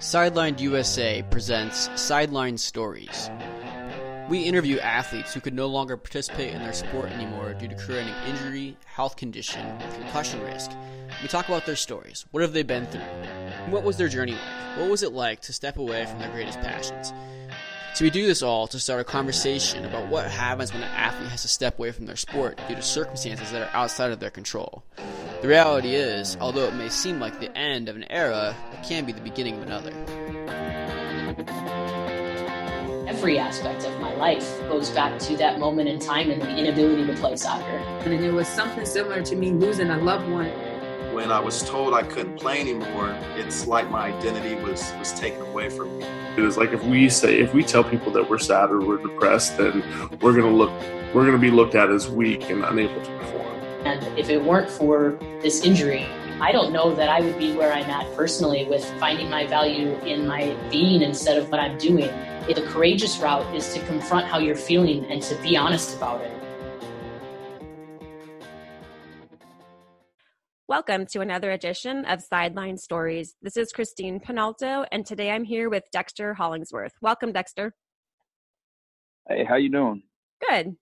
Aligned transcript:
Sidelined 0.00 0.60
USA 0.60 1.22
presents 1.30 1.90
Sideline 1.94 2.56
Stories. 2.56 3.28
We 4.30 4.44
interview 4.44 4.78
athletes 4.78 5.34
who 5.34 5.42
could 5.42 5.52
no 5.52 5.66
longer 5.66 5.98
participate 5.98 6.54
in 6.54 6.62
their 6.62 6.72
sport 6.72 7.10
anymore 7.12 7.52
due 7.52 7.68
to 7.68 7.74
creating 7.74 8.14
injury, 8.26 8.78
health 8.86 9.16
condition, 9.16 9.60
or 9.66 9.90
concussion 9.92 10.40
risk. 10.40 10.70
We 11.20 11.28
talk 11.28 11.48
about 11.48 11.66
their 11.66 11.76
stories. 11.76 12.24
What 12.30 12.40
have 12.40 12.54
they 12.54 12.62
been 12.62 12.86
through? 12.86 13.02
What 13.68 13.82
was 13.82 13.98
their 13.98 14.08
journey 14.08 14.32
like? 14.32 14.78
What 14.78 14.88
was 14.88 15.02
it 15.02 15.12
like 15.12 15.42
to 15.42 15.52
step 15.52 15.76
away 15.76 16.06
from 16.06 16.18
their 16.18 16.30
greatest 16.30 16.60
passions? 16.60 17.12
So 17.92 18.02
we 18.02 18.10
do 18.10 18.26
this 18.26 18.40
all 18.42 18.66
to 18.68 18.80
start 18.80 19.00
a 19.00 19.04
conversation 19.04 19.84
about 19.84 20.08
what 20.08 20.30
happens 20.30 20.72
when 20.72 20.82
an 20.82 20.90
athlete 20.92 21.28
has 21.28 21.42
to 21.42 21.48
step 21.48 21.78
away 21.78 21.92
from 21.92 22.06
their 22.06 22.16
sport 22.16 22.58
due 22.68 22.74
to 22.74 22.82
circumstances 22.82 23.52
that 23.52 23.60
are 23.60 23.76
outside 23.76 24.12
of 24.12 24.20
their 24.20 24.30
control. 24.30 24.82
The 25.40 25.48
reality 25.48 25.94
is, 25.94 26.36
although 26.40 26.66
it 26.66 26.74
may 26.74 26.88
seem 26.88 27.18
like 27.18 27.40
the 27.40 27.56
end 27.56 27.88
of 27.88 27.96
an 27.96 28.04
era, 28.10 28.54
it 28.72 28.82
can 28.86 29.04
be 29.06 29.12
the 29.12 29.20
beginning 29.20 29.56
of 29.56 29.62
another. 29.62 29.92
Every 33.08 33.38
aspect 33.38 33.84
of 33.84 33.98
my 34.00 34.14
life 34.16 34.58
goes 34.68 34.90
back 34.90 35.18
to 35.20 35.36
that 35.38 35.58
moment 35.58 35.88
in 35.88 35.98
time 35.98 36.30
and 36.30 36.42
the 36.42 36.56
inability 36.56 37.06
to 37.06 37.14
play 37.14 37.36
soccer. 37.36 37.64
And 38.04 38.12
it 38.12 38.32
was 38.32 38.48
something 38.48 38.84
similar 38.84 39.22
to 39.22 39.36
me 39.36 39.50
losing 39.50 39.90
a 39.90 39.98
loved 39.98 40.28
one 40.28 40.50
when 41.12 41.32
I 41.32 41.40
was 41.40 41.62
told 41.62 41.92
I 41.92 42.02
couldn't 42.02 42.38
play 42.38 42.60
anymore, 42.60 43.14
it's 43.36 43.66
like 43.66 43.90
my 43.90 44.06
identity 44.06 44.54
was 44.62 44.92
was 44.98 45.12
taken 45.12 45.42
away 45.42 45.68
from 45.68 45.98
me. 45.98 46.06
It 46.36 46.40
was 46.40 46.56
like 46.56 46.72
if 46.72 46.82
we 46.84 47.08
say 47.10 47.40
if 47.40 47.52
we 47.52 47.62
tell 47.64 47.84
people 47.84 48.12
that 48.12 48.30
we're 48.30 48.38
sad 48.38 48.70
or 48.70 48.80
we're 48.80 49.02
depressed, 49.02 49.58
then 49.58 49.82
we're 50.20 50.34
gonna 50.34 50.54
look 50.54 50.70
we're 51.12 51.26
gonna 51.26 51.38
be 51.38 51.50
looked 51.50 51.74
at 51.74 51.90
as 51.90 52.08
weak 52.08 52.48
and 52.48 52.64
unable 52.64 53.02
to 53.02 53.18
perform. 53.18 53.39
And 53.90 54.16
if 54.16 54.30
it 54.30 54.40
weren't 54.40 54.70
for 54.70 55.18
this 55.42 55.64
injury, 55.64 56.06
I 56.40 56.52
don't 56.52 56.72
know 56.72 56.94
that 56.94 57.08
I 57.08 57.22
would 57.22 57.36
be 57.36 57.56
where 57.56 57.72
I'm 57.72 57.90
at 57.90 58.06
personally 58.14 58.64
with 58.64 58.84
finding 59.00 59.28
my 59.28 59.48
value 59.48 59.98
in 60.04 60.28
my 60.28 60.56
being 60.70 61.02
instead 61.02 61.36
of 61.36 61.50
what 61.50 61.58
I'm 61.58 61.76
doing. 61.76 62.08
The 62.46 62.64
courageous 62.68 63.18
route 63.18 63.52
is 63.52 63.74
to 63.74 63.84
confront 63.86 64.28
how 64.28 64.38
you're 64.38 64.54
feeling 64.54 65.06
and 65.06 65.20
to 65.22 65.34
be 65.42 65.56
honest 65.56 65.96
about 65.96 66.20
it. 66.20 66.30
Welcome 70.68 71.04
to 71.06 71.20
another 71.20 71.50
edition 71.50 72.04
of 72.04 72.22
Sideline 72.22 72.76
Stories. 72.76 73.34
This 73.42 73.56
is 73.56 73.72
Christine 73.72 74.20
Penalto, 74.20 74.86
and 74.92 75.04
today 75.04 75.32
I'm 75.32 75.42
here 75.42 75.68
with 75.68 75.82
Dexter 75.90 76.34
Hollingsworth. 76.34 76.92
Welcome, 77.02 77.32
Dexter. 77.32 77.74
Hey, 79.28 79.42
how 79.42 79.56
you 79.56 79.68
doing? 79.68 80.04
Good. 80.48 80.76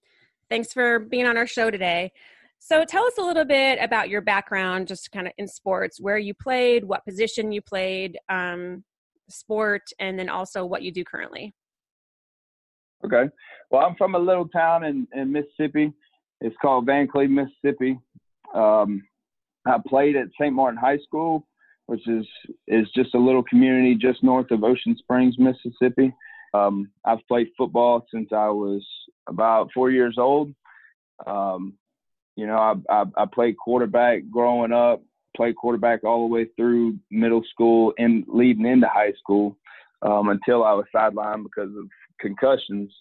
Thanks 0.51 0.75
for 0.75 0.99
being 0.99 1.27
on 1.27 1.39
our 1.39 1.47
show 1.47 1.71
today. 1.71 2.13
So, 2.61 2.85
tell 2.85 3.05
us 3.05 3.19
a 3.19 3.23
little 3.23 3.45
bit 3.45 3.79
about 3.81 4.09
your 4.09 4.21
background, 4.21 4.89
just 4.89 5.11
kind 5.13 5.27
of 5.27 5.33
in 5.39 5.49
sports, 5.49 6.01
where 6.01 6.19
you 6.19 6.35
played, 6.35 6.85
what 6.85 7.05
position 7.05 7.53
you 7.53 7.63
played, 7.63 8.19
um, 8.29 8.85
sport, 9.29 9.83
and 9.99 10.19
then 10.19 10.29
also 10.29 10.65
what 10.65 10.83
you 10.83 10.93
do 10.93 11.05
currently. 11.05 11.55
Okay. 13.05 13.31
Well, 13.71 13.87
I'm 13.87 13.95
from 13.97 14.15
a 14.15 14.19
little 14.19 14.49
town 14.49 14.85
in, 14.85 15.07
in 15.15 15.31
Mississippi. 15.31 15.93
It's 16.41 16.57
called 16.61 16.87
Vancleave, 16.87 17.31
Mississippi. 17.31 17.99
Um, 18.55 19.03
I 19.67 19.79
played 19.87 20.17
at 20.17 20.29
St. 20.41 20.53
Martin 20.53 20.79
High 20.79 20.99
School, 20.99 21.47
which 21.87 22.07
is 22.09 22.27
is 22.67 22.87
just 22.95 23.15
a 23.15 23.19
little 23.19 23.43
community 23.43 23.95
just 23.95 24.23
north 24.23 24.51
of 24.51 24.65
Ocean 24.65 24.97
Springs, 24.99 25.37
Mississippi. 25.39 26.15
Um, 26.55 26.91
I've 27.05 27.27
played 27.29 27.49
football 27.57 28.07
since 28.13 28.29
I 28.33 28.49
was 28.49 28.87
about 29.29 29.71
four 29.75 29.91
years 29.91 30.17
old. 30.19 30.53
Um, 31.27 31.75
you 32.39 32.47
know, 32.47 32.57
I, 32.57 32.75
I, 32.89 33.05
I 33.17 33.27
played 33.27 33.57
quarterback 33.57 34.23
growing 34.31 34.73
up, 34.73 35.03
played 35.37 35.57
quarterback 35.57 36.05
all 36.05 36.29
the 36.29 36.33
way 36.33 36.47
through 36.57 36.97
middle 37.11 37.43
school 37.51 37.93
and 37.99 38.25
leading 38.29 38.65
into 38.65 38.87
high 38.87 39.13
school 39.19 39.57
um, 40.03 40.29
until 40.29 40.63
I 40.63 40.73
was 40.73 40.87
sidelined 40.95 41.43
because 41.43 41.77
of 41.77 41.89
concussions. 42.21 42.93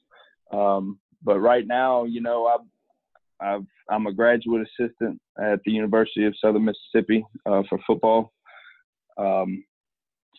Um, 0.51 0.97
but 1.23 1.39
right 1.39 1.67
now, 1.67 2.05
you 2.05 2.19
know, 2.19 2.47
I've 2.47 2.65
I've, 3.39 3.65
I'm 3.91 4.07
a 4.07 4.11
graduate 4.11 4.67
assistant 4.67 5.21
at 5.39 5.59
the 5.65 5.71
University 5.71 6.25
of 6.25 6.33
Southern 6.41 6.65
Mississippi 6.65 7.23
uh, 7.45 7.61
for 7.69 7.77
football. 7.85 8.33
Um, 9.19 9.63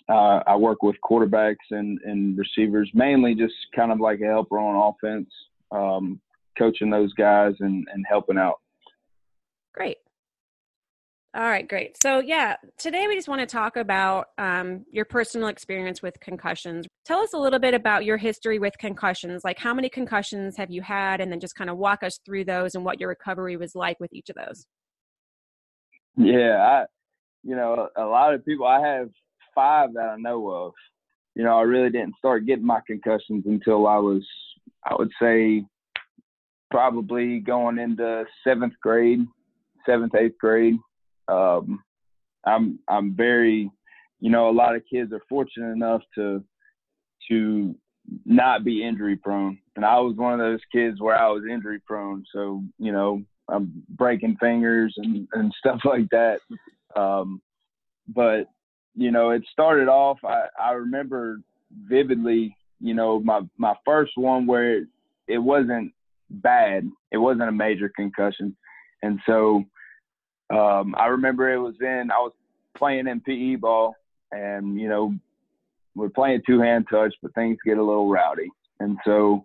uh, 0.09 0.41
I 0.45 0.57
work 0.57 0.83
with 0.83 0.97
quarterbacks 1.09 1.71
and, 1.71 2.01
and 2.05 2.37
receivers, 2.37 2.91
mainly 2.95 3.37
just 3.37 3.55
kind 3.77 3.93
of 3.93 4.01
like 4.01 4.21
a 4.23 4.27
helper 4.27 4.59
on 4.59 4.93
offense, 4.93 5.31
um, 5.71 6.21
coaching 6.59 6.91
those 6.91 7.13
guys 7.13 7.55
and, 7.61 7.87
and 7.95 8.05
helping 8.09 8.39
out. 8.39 8.59
Great. 9.75 9.99
All 11.35 11.45
right, 11.45 11.69
great. 11.69 11.97
So, 12.03 12.21
yeah, 12.21 12.57
today 12.79 13.07
we 13.07 13.15
just 13.15 13.29
want 13.29 13.41
to 13.41 13.47
talk 13.47 13.77
about 13.77 14.29
um, 14.39 14.85
your 14.91 15.05
personal 15.05 15.49
experience 15.49 16.03
with 16.03 16.19
concussions. 16.21 16.87
Tell 17.05 17.21
us 17.21 17.35
a 17.35 17.39
little 17.39 17.59
bit 17.59 17.75
about 17.75 18.05
your 18.05 18.17
history 18.17 18.59
with 18.59 18.77
concussions. 18.79 19.45
Like, 19.45 19.59
how 19.59 19.75
many 19.75 19.91
concussions 19.91 20.57
have 20.57 20.71
you 20.71 20.81
had? 20.81 21.21
And 21.21 21.31
then 21.31 21.39
just 21.39 21.55
kind 21.55 21.69
of 21.69 21.77
walk 21.77 22.03
us 22.03 22.19
through 22.25 22.47
those 22.47 22.75
and 22.75 22.85
what 22.85 22.99
your 22.99 23.11
recovery 23.11 23.57
was 23.57 23.75
like 23.75 24.01
with 24.01 24.13
each 24.13 24.31
of 24.31 24.37
those. 24.37 24.67
Yeah, 26.17 26.57
I, 26.57 26.85
you 27.45 27.55
know, 27.55 27.89
a 27.97 28.05
lot 28.05 28.35
of 28.35 28.45
people, 28.45 28.67
I 28.67 28.81
have 28.81 29.11
five 29.55 29.93
that 29.95 30.09
I 30.09 30.17
know 30.17 30.49
of. 30.49 30.73
You 31.35 31.45
know, 31.45 31.57
I 31.57 31.63
really 31.63 31.91
didn't 31.91 32.17
start 32.17 32.47
getting 32.47 32.67
my 32.67 32.81
concussions 32.87 33.45
until 33.47 33.87
I 33.87 33.99
was, 33.99 34.27
I 34.85 34.95
would 34.97 35.11
say, 35.21 35.63
probably 36.71 37.39
going 37.39 37.79
into 37.79 38.25
seventh 38.43 38.75
grade, 38.83 39.21
seventh, 39.89 40.15
eighth 40.15 40.39
grade 40.39 40.77
um, 41.29 41.83
I'm 42.45 42.79
I'm 42.89 43.15
very, 43.15 43.71
you 44.21 44.31
know, 44.31 44.49
a 44.49 44.53
lot 44.53 44.75
of 44.75 44.83
kids 44.91 45.13
are 45.13 45.23
fortunate 45.29 45.73
enough 45.73 46.03
to 46.17 46.43
to 47.31 47.75
not 48.25 48.65
be 48.65 48.83
injury 48.83 49.17
prone, 49.17 49.59
and 49.77 49.85
I 49.85 49.99
was 50.01 50.17
one 50.17 50.33
of 50.33 50.39
those 50.39 50.61
kids 50.73 51.01
where 51.01 51.17
I 51.17 51.29
was 51.29 51.45
injury 51.49 51.81
prone. 51.87 52.25
So 52.35 52.63
you 52.79 52.93
know, 52.93 53.23
I'm 53.49 53.83
breaking 53.91 54.37
fingers 54.41 54.95
and 54.97 55.29
and 55.33 55.53
stuff 55.59 55.81
like 55.85 56.09
that. 56.11 56.41
Um, 56.97 57.41
but 58.09 58.49
you 58.95 59.11
know, 59.11 59.31
it 59.31 59.43
started 59.53 59.89
off. 59.89 60.19
I 60.25 60.47
I 60.61 60.73
remember 60.73 61.41
vividly. 61.85 62.57
You 62.81 62.95
know, 62.95 63.21
my 63.21 63.43
my 63.59 63.75
first 63.85 64.13
one 64.15 64.47
where 64.47 64.79
it, 64.79 64.89
it 65.27 65.39
wasn't 65.39 65.93
bad. 66.31 66.89
It 67.11 67.19
wasn't 67.19 67.49
a 67.49 67.53
major 67.53 67.91
concussion, 67.95 68.57
and 69.03 69.19
so 69.27 69.65
um, 70.51 70.95
I 70.97 71.07
remember 71.07 71.53
it 71.53 71.59
was 71.59 71.75
in, 71.81 72.11
I 72.11 72.19
was 72.19 72.33
playing 72.77 73.07
in 73.07 73.21
PE 73.21 73.57
ball 73.57 73.95
and, 74.33 74.79
you 74.81 74.89
know, 74.89 75.15
we're 75.95 76.09
playing 76.09 76.43
two 76.47 76.61
hand 76.61 76.87
touch, 76.91 77.15
but 77.23 77.35
things 77.35 77.59
get 77.65 77.79
a 77.79 77.83
little 77.83 78.09
rowdy. 78.09 78.49
And 78.81 78.99
so 79.05 79.45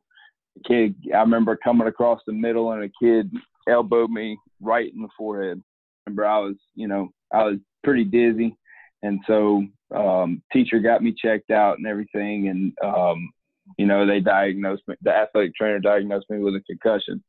kid, 0.68 0.96
I 1.14 1.20
remember 1.20 1.58
coming 1.58 1.88
across 1.88 2.22
the 2.26 2.34
middle 2.34 2.72
and 2.72 2.84
a 2.84 2.92
kid 3.02 3.32
elbowed 3.68 4.12
me 4.12 4.38
right 4.62 4.94
in 4.94 5.02
the 5.02 5.10
forehead. 5.18 5.60
I 5.60 6.10
remember 6.10 6.26
I 6.26 6.40
was, 6.40 6.56
you 6.76 6.88
know, 6.88 7.10
I 7.32 7.44
was 7.44 7.58
pretty 7.84 8.04
dizzy. 8.04 8.56
And 9.02 9.20
so, 9.28 9.66
um, 9.94 10.42
teacher 10.52 10.80
got 10.80 11.04
me 11.04 11.14
checked 11.14 11.52
out 11.52 11.78
and 11.78 11.88
everything. 11.88 12.48
And, 12.50 12.74
um, 12.84 13.30
you 13.78 13.86
know, 13.86 14.06
they 14.06 14.20
diagnosed 14.20 14.84
me, 14.88 14.96
the 15.02 15.12
athletic 15.12 15.56
trainer 15.56 15.80
diagnosed 15.80 16.30
me 16.30 16.40
with 16.40 16.56
a 16.56 16.62
concussion. 16.62 17.24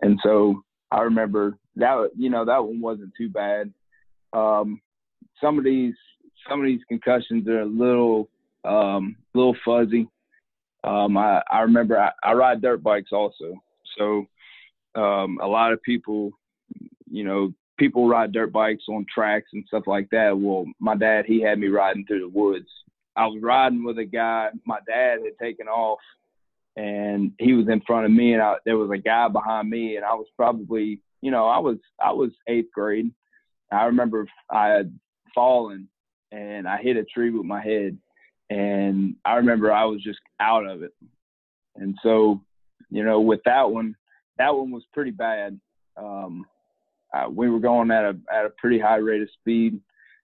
And 0.00 0.18
so 0.22 0.62
I 0.90 1.02
remember 1.02 1.56
that 1.76 2.10
you 2.16 2.30
know 2.30 2.44
that 2.44 2.64
one 2.64 2.80
wasn't 2.80 3.12
too 3.16 3.28
bad. 3.28 3.72
Um, 4.32 4.80
some 5.40 5.58
of 5.58 5.64
these 5.64 5.94
some 6.48 6.60
of 6.60 6.66
these 6.66 6.80
concussions 6.88 7.46
are 7.48 7.60
a 7.60 7.66
little 7.66 8.28
um, 8.64 9.16
little 9.34 9.56
fuzzy. 9.64 10.08
Um, 10.82 11.16
I, 11.16 11.42
I 11.50 11.60
remember 11.60 11.98
I, 11.98 12.10
I 12.22 12.32
ride 12.32 12.62
dirt 12.62 12.82
bikes 12.82 13.12
also, 13.12 13.62
so 13.98 14.26
um, 14.94 15.38
a 15.42 15.46
lot 15.46 15.72
of 15.72 15.82
people, 15.82 16.32
you 17.10 17.22
know, 17.22 17.52
people 17.78 18.08
ride 18.08 18.32
dirt 18.32 18.52
bikes 18.52 18.84
on 18.88 19.06
tracks 19.12 19.50
and 19.52 19.64
stuff 19.66 19.84
like 19.86 20.08
that. 20.10 20.38
Well, 20.38 20.66
my 20.78 20.96
dad 20.96 21.24
he 21.26 21.40
had 21.40 21.58
me 21.58 21.68
riding 21.68 22.04
through 22.06 22.20
the 22.20 22.28
woods. 22.28 22.68
I 23.16 23.26
was 23.26 23.42
riding 23.42 23.84
with 23.84 23.98
a 23.98 24.04
guy 24.04 24.48
my 24.64 24.78
dad 24.86 25.18
had 25.24 25.38
taken 25.40 25.66
off 25.66 25.98
and 26.76 27.32
he 27.38 27.52
was 27.52 27.68
in 27.68 27.80
front 27.86 28.06
of 28.06 28.12
me 28.12 28.32
and 28.32 28.42
I, 28.42 28.54
there 28.64 28.78
was 28.78 28.90
a 28.90 28.98
guy 28.98 29.28
behind 29.28 29.68
me 29.68 29.96
and 29.96 30.04
I 30.04 30.14
was 30.14 30.26
probably 30.36 31.00
you 31.22 31.30
know 31.30 31.46
I 31.46 31.58
was 31.58 31.78
I 32.02 32.12
was 32.12 32.30
eighth 32.48 32.72
grade. 32.72 33.12
I 33.72 33.84
remember 33.84 34.26
I 34.50 34.68
had 34.68 34.98
fallen 35.34 35.88
and 36.32 36.66
I 36.66 36.78
hit 36.78 36.96
a 36.96 37.04
tree 37.04 37.30
with 37.30 37.46
my 37.46 37.62
head 37.62 37.96
and 38.50 39.14
I 39.24 39.36
remember 39.36 39.72
I 39.72 39.84
was 39.84 40.02
just 40.02 40.18
out 40.40 40.66
of 40.66 40.82
it. 40.82 40.92
And 41.76 41.96
so, 42.02 42.40
you 42.90 43.04
know, 43.04 43.20
with 43.20 43.40
that 43.44 43.70
one, 43.70 43.94
that 44.38 44.54
one 44.54 44.72
was 44.72 44.82
pretty 44.92 45.12
bad. 45.12 45.58
Um, 45.96 46.44
I, 47.14 47.28
we 47.28 47.48
were 47.48 47.60
going 47.60 47.90
at 47.90 48.04
a 48.04 48.16
at 48.32 48.46
a 48.46 48.52
pretty 48.58 48.78
high 48.78 48.96
rate 48.96 49.22
of 49.22 49.28
speed, 49.40 49.80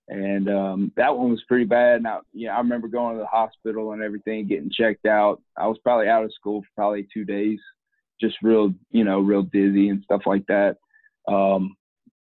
and 0.08 0.48
um, 0.48 0.92
that 0.96 1.16
one 1.16 1.30
was 1.30 1.42
pretty 1.48 1.64
bad. 1.64 2.02
Now, 2.02 2.22
yeah, 2.32 2.54
I 2.54 2.58
remember 2.58 2.88
going 2.88 3.14
to 3.14 3.20
the 3.20 3.26
hospital 3.26 3.92
and 3.92 4.02
everything, 4.02 4.46
getting 4.46 4.70
checked 4.70 5.06
out. 5.06 5.40
I 5.56 5.66
was 5.68 5.78
probably 5.82 6.08
out 6.08 6.24
of 6.24 6.34
school 6.34 6.62
for 6.62 6.68
probably 6.76 7.06
two 7.12 7.24
days, 7.24 7.58
just 8.20 8.36
real, 8.42 8.72
you 8.90 9.04
know, 9.04 9.20
real 9.20 9.42
dizzy 9.42 9.88
and 9.88 10.02
stuff 10.04 10.22
like 10.26 10.46
that. 10.46 10.78
Um, 11.28 11.76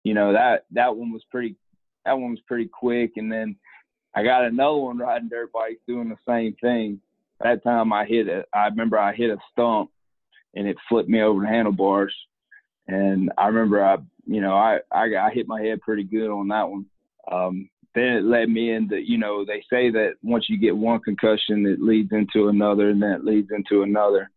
you 0.04 0.14
know 0.14 0.34
that 0.34 0.66
that 0.72 0.96
one 0.96 1.12
was 1.12 1.24
pretty, 1.30 1.56
that 2.06 2.18
one 2.18 2.32
was 2.32 2.42
pretty 2.48 2.68
quick. 2.68 3.14
And 3.18 3.32
then 3.32 3.56
I 4.16 4.24
got 4.24 4.46
another 4.46 4.78
one 4.78 4.98
riding 4.98 5.30
dirt 5.30 5.52
bikes 5.52 5.82
doing 5.88 6.10
the 6.10 6.18
same 6.28 6.56
thing. 6.62 7.02
That 7.42 7.64
time 7.64 7.94
I 7.94 8.06
hit 8.06 8.28
it. 8.28 8.48
I 8.54 8.66
remember 8.68 8.98
I 8.98 9.14
hit 9.14 9.30
a 9.30 9.38
stump 9.52 9.92
and 10.56 10.68
it 10.68 10.78
flipped 10.88 11.10
me 11.10 11.22
over 11.22 11.42
the 11.42 11.48
handlebars. 11.48 12.16
And 12.88 13.32
I 13.38 13.48
remember 13.48 13.86
I, 13.86 13.98
you 14.26 14.42
know, 14.42 14.56
I, 14.56 14.80
I, 14.92 15.16
I 15.16 15.32
hit 15.32 15.48
my 15.48 15.62
head 15.62 15.82
pretty 15.82 16.04
good 16.04 16.30
on 16.30 16.48
that 16.48 16.70
one. 16.70 16.86
Um, 17.32 17.70
then 17.96 18.14
it 18.14 18.24
led 18.24 18.50
me 18.50 18.72
into, 18.72 19.00
you 19.00 19.18
know, 19.18 19.46
they 19.46 19.64
say 19.70 19.92
that 19.92 20.14
once 20.24 20.46
you 20.50 20.58
get 20.58 20.76
one 20.76 21.00
concussion, 21.02 21.66
it 21.66 21.82
leads 21.82 22.12
into 22.12 22.48
another 22.48 22.90
and 22.90 23.02
then 23.02 23.12
it 23.12 23.26
leads 23.26 23.50
into 23.52 23.84
another. 23.84 24.30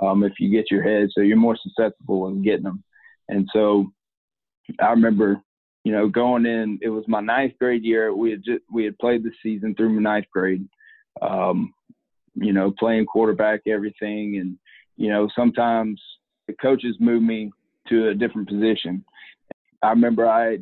Um, 0.00 0.24
if 0.24 0.34
you 0.38 0.50
get 0.50 0.70
your 0.70 0.82
head, 0.82 1.08
so 1.12 1.20
you're 1.20 1.36
more 1.36 1.58
susceptible 1.62 2.28
in 2.28 2.42
getting 2.42 2.64
them. 2.64 2.82
And 3.28 3.48
so 3.52 3.92
I 4.80 4.90
remember, 4.90 5.42
you 5.84 5.92
know, 5.92 6.08
going 6.08 6.46
in, 6.46 6.78
it 6.82 6.88
was 6.88 7.04
my 7.08 7.20
ninth 7.20 7.54
grade 7.58 7.84
year. 7.84 8.14
We 8.14 8.30
had 8.30 8.44
just, 8.44 8.62
we 8.72 8.84
had 8.84 8.98
played 8.98 9.24
the 9.24 9.32
season 9.42 9.74
through 9.74 9.90
my 9.90 10.02
ninth 10.02 10.26
grade. 10.32 10.68
Um, 11.22 11.74
you 12.34 12.52
know, 12.52 12.72
playing 12.78 13.06
quarterback, 13.06 13.60
everything. 13.66 14.38
And, 14.38 14.56
you 14.96 15.08
know, 15.08 15.28
sometimes 15.34 16.00
the 16.46 16.54
coaches 16.54 16.96
move 17.00 17.22
me 17.22 17.50
to 17.88 18.08
a 18.08 18.14
different 18.14 18.48
position. 18.48 19.04
I 19.82 19.90
remember 19.90 20.28
I, 20.28 20.58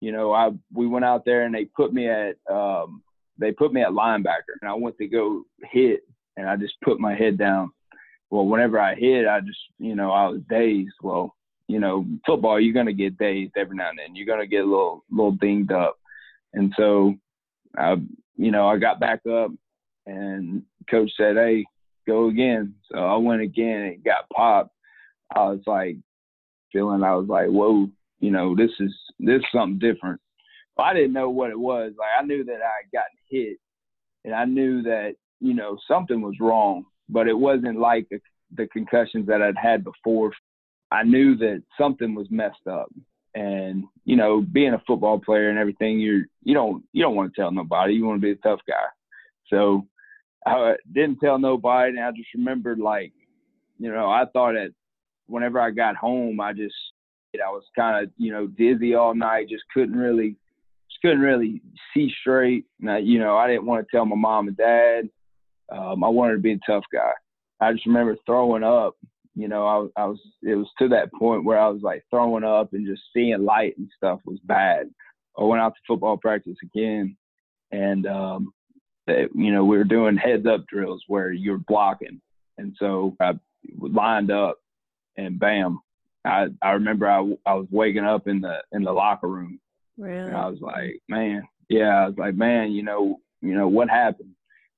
you 0.00 0.12
know, 0.12 0.32
I 0.32 0.50
we 0.72 0.86
went 0.86 1.04
out 1.04 1.24
there 1.24 1.42
and 1.42 1.54
they 1.54 1.66
put 1.66 1.92
me 1.92 2.08
at 2.08 2.36
um, 2.50 3.02
they 3.38 3.52
put 3.52 3.72
me 3.72 3.82
at 3.82 3.90
linebacker, 3.90 4.56
and 4.60 4.70
I 4.70 4.74
went 4.74 4.96
to 4.98 5.06
go 5.06 5.44
hit, 5.70 6.00
and 6.36 6.48
I 6.48 6.56
just 6.56 6.74
put 6.82 6.98
my 6.98 7.14
head 7.14 7.38
down. 7.38 7.70
Well, 8.30 8.46
whenever 8.46 8.80
I 8.80 8.94
hit, 8.94 9.26
I 9.26 9.40
just, 9.40 9.60
you 9.78 9.94
know, 9.94 10.10
I 10.10 10.26
was 10.28 10.40
dazed. 10.48 10.94
Well, 11.02 11.35
you 11.68 11.80
know, 11.80 12.06
football, 12.24 12.60
you're 12.60 12.74
gonna 12.74 12.92
get 12.92 13.18
dazed 13.18 13.52
every 13.56 13.76
now 13.76 13.90
and 13.90 13.98
then. 13.98 14.14
You're 14.14 14.26
gonna 14.26 14.46
get 14.46 14.64
a 14.64 14.68
little 14.68 15.04
little 15.10 15.32
dinged 15.32 15.72
up, 15.72 15.98
and 16.54 16.72
so, 16.76 17.14
I, 17.76 17.96
you 18.36 18.50
know, 18.50 18.68
I 18.68 18.78
got 18.78 19.00
back 19.00 19.26
up, 19.26 19.50
and 20.06 20.62
coach 20.88 21.10
said, 21.16 21.36
"Hey, 21.36 21.64
go 22.06 22.28
again." 22.28 22.74
So 22.90 22.98
I 22.98 23.16
went 23.16 23.42
again 23.42 23.82
and 23.82 24.04
got 24.04 24.28
popped. 24.30 24.74
I 25.34 25.44
was 25.44 25.60
like 25.66 25.96
feeling, 26.72 27.02
I 27.02 27.14
was 27.14 27.28
like, 27.28 27.48
"Whoa, 27.48 27.88
you 28.20 28.30
know, 28.30 28.54
this 28.54 28.70
is 28.80 28.94
this 29.18 29.40
is 29.40 29.46
something 29.52 29.78
different." 29.78 30.20
But 30.76 30.84
I 30.84 30.94
didn't 30.94 31.14
know 31.14 31.30
what 31.30 31.50
it 31.50 31.58
was. 31.58 31.92
Like 31.98 32.10
I 32.18 32.24
knew 32.24 32.44
that 32.44 32.62
I 32.62 32.82
had 32.82 32.92
gotten 32.92 33.16
hit, 33.28 33.58
and 34.24 34.34
I 34.34 34.44
knew 34.44 34.82
that 34.82 35.16
you 35.40 35.54
know 35.54 35.78
something 35.88 36.20
was 36.20 36.36
wrong, 36.40 36.84
but 37.08 37.26
it 37.26 37.36
wasn't 37.36 37.80
like 37.80 38.08
the 38.54 38.66
concussions 38.68 39.26
that 39.26 39.42
I'd 39.42 39.56
had 39.56 39.82
before. 39.82 40.32
I 40.96 41.02
knew 41.02 41.36
that 41.36 41.62
something 41.78 42.14
was 42.14 42.28
messed 42.30 42.66
up, 42.70 42.88
and 43.34 43.84
you 44.04 44.16
know, 44.16 44.40
being 44.40 44.74
a 44.74 44.82
football 44.86 45.18
player 45.18 45.50
and 45.50 45.58
everything, 45.58 46.00
you're 46.00 46.24
you 46.42 46.54
don't 46.54 46.84
you 46.92 47.02
don't 47.02 47.16
want 47.16 47.32
to 47.32 47.40
tell 47.40 47.50
nobody. 47.50 47.94
You 47.94 48.06
want 48.06 48.20
to 48.20 48.26
be 48.26 48.32
a 48.32 48.36
tough 48.36 48.60
guy. 48.66 48.86
So 49.48 49.86
I 50.46 50.74
didn't 50.92 51.18
tell 51.18 51.38
nobody. 51.38 51.90
And 51.90 52.00
I 52.00 52.10
just 52.12 52.32
remembered 52.34 52.78
like, 52.78 53.12
you 53.78 53.92
know, 53.92 54.08
I 54.08 54.24
thought 54.32 54.52
that 54.52 54.72
whenever 55.26 55.60
I 55.60 55.70
got 55.70 55.96
home, 55.96 56.40
I 56.40 56.52
just, 56.52 56.74
I 57.34 57.50
was 57.50 57.64
kind 57.76 58.04
of, 58.04 58.10
you 58.16 58.32
know, 58.32 58.46
dizzy 58.46 58.94
all 58.94 59.14
night, 59.14 59.48
just 59.50 59.64
couldn't 59.74 59.96
really, 59.96 60.36
just 60.88 61.02
couldn't 61.02 61.20
really 61.20 61.60
see 61.92 62.10
straight. 62.20 62.64
And 62.80 62.90
I, 62.90 62.98
you 62.98 63.18
know, 63.18 63.36
I 63.36 63.46
didn't 63.46 63.66
want 63.66 63.84
to 63.84 63.94
tell 63.94 64.06
my 64.06 64.16
mom 64.16 64.48
and 64.48 64.56
dad. 64.56 65.10
Um, 65.70 66.02
I 66.02 66.08
wanted 66.08 66.34
to 66.34 66.40
be 66.40 66.52
a 66.52 66.58
tough 66.66 66.84
guy. 66.92 67.10
I 67.60 67.72
just 67.72 67.86
remember 67.86 68.16
throwing 68.24 68.62
up. 68.62 68.94
You 69.36 69.48
know, 69.48 69.66
I, 69.96 70.02
I 70.02 70.06
was, 70.06 70.18
it 70.42 70.54
was 70.54 70.68
to 70.78 70.88
that 70.88 71.12
point 71.12 71.44
where 71.44 71.58
I 71.58 71.68
was 71.68 71.82
like 71.82 72.04
throwing 72.08 72.42
up 72.42 72.72
and 72.72 72.86
just 72.86 73.02
seeing 73.12 73.44
light 73.44 73.76
and 73.76 73.88
stuff 73.94 74.20
was 74.24 74.38
bad. 74.44 74.88
I 75.38 75.44
went 75.44 75.60
out 75.60 75.74
to 75.74 75.80
football 75.86 76.16
practice 76.16 76.56
again, 76.62 77.16
and 77.70 78.06
um, 78.06 78.54
that 79.06 79.28
you 79.34 79.52
know 79.52 79.64
we 79.64 79.76
were 79.76 79.84
doing 79.84 80.16
heads 80.16 80.46
up 80.46 80.66
drills 80.66 81.04
where 81.06 81.30
you're 81.30 81.58
blocking, 81.58 82.20
and 82.56 82.74
so 82.78 83.14
I 83.20 83.32
lined 83.78 84.30
up, 84.30 84.56
and 85.18 85.38
bam, 85.38 85.80
I 86.24 86.46
I 86.62 86.70
remember 86.70 87.06
I 87.06 87.18
I 87.44 87.54
was 87.54 87.68
waking 87.70 88.04
up 88.04 88.28
in 88.28 88.40
the 88.40 88.62
in 88.72 88.82
the 88.82 88.92
locker 88.92 89.28
room, 89.28 89.60
really, 89.98 90.16
and 90.16 90.36
I 90.36 90.48
was 90.48 90.60
like, 90.62 91.00
man, 91.10 91.46
yeah, 91.68 92.04
I 92.04 92.06
was 92.08 92.16
like, 92.16 92.34
man, 92.34 92.72
you 92.72 92.82
know, 92.82 93.20
you 93.42 93.54
know 93.54 93.68
what 93.68 93.90
happened. 93.90 94.30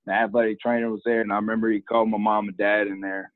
The 0.06 0.12
athletic 0.12 0.58
trainer 0.58 0.90
was 0.90 1.02
there, 1.05 1.20
and 1.20 1.32
I 1.32 1.37
remember 1.37 1.70
he 1.70 1.81
called 1.81 2.08
my 2.08 2.19
mom 2.19 2.49
and 2.49 2.56
dad 2.56 2.88
in 2.88 3.00
there, 3.00 3.31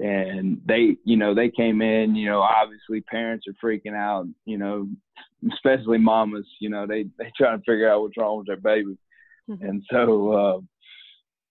and 0.00 0.60
they, 0.66 0.96
you 1.04 1.16
know, 1.16 1.34
they 1.34 1.50
came 1.50 1.82
in. 1.82 2.14
You 2.14 2.30
know, 2.30 2.40
obviously 2.40 3.00
parents 3.02 3.46
are 3.46 3.54
freaking 3.64 3.96
out. 3.96 4.26
You 4.44 4.58
know, 4.58 4.88
especially 5.52 5.98
mamas. 5.98 6.46
You 6.60 6.70
know, 6.70 6.86
they 6.86 7.04
they 7.18 7.30
trying 7.36 7.58
to 7.58 7.64
figure 7.64 7.90
out 7.90 8.02
what's 8.02 8.16
wrong 8.16 8.38
with 8.38 8.46
their 8.46 8.56
baby. 8.56 8.96
Mm-hmm. 9.50 9.64
And 9.64 9.82
so, 9.90 10.32
uh, 10.32 10.60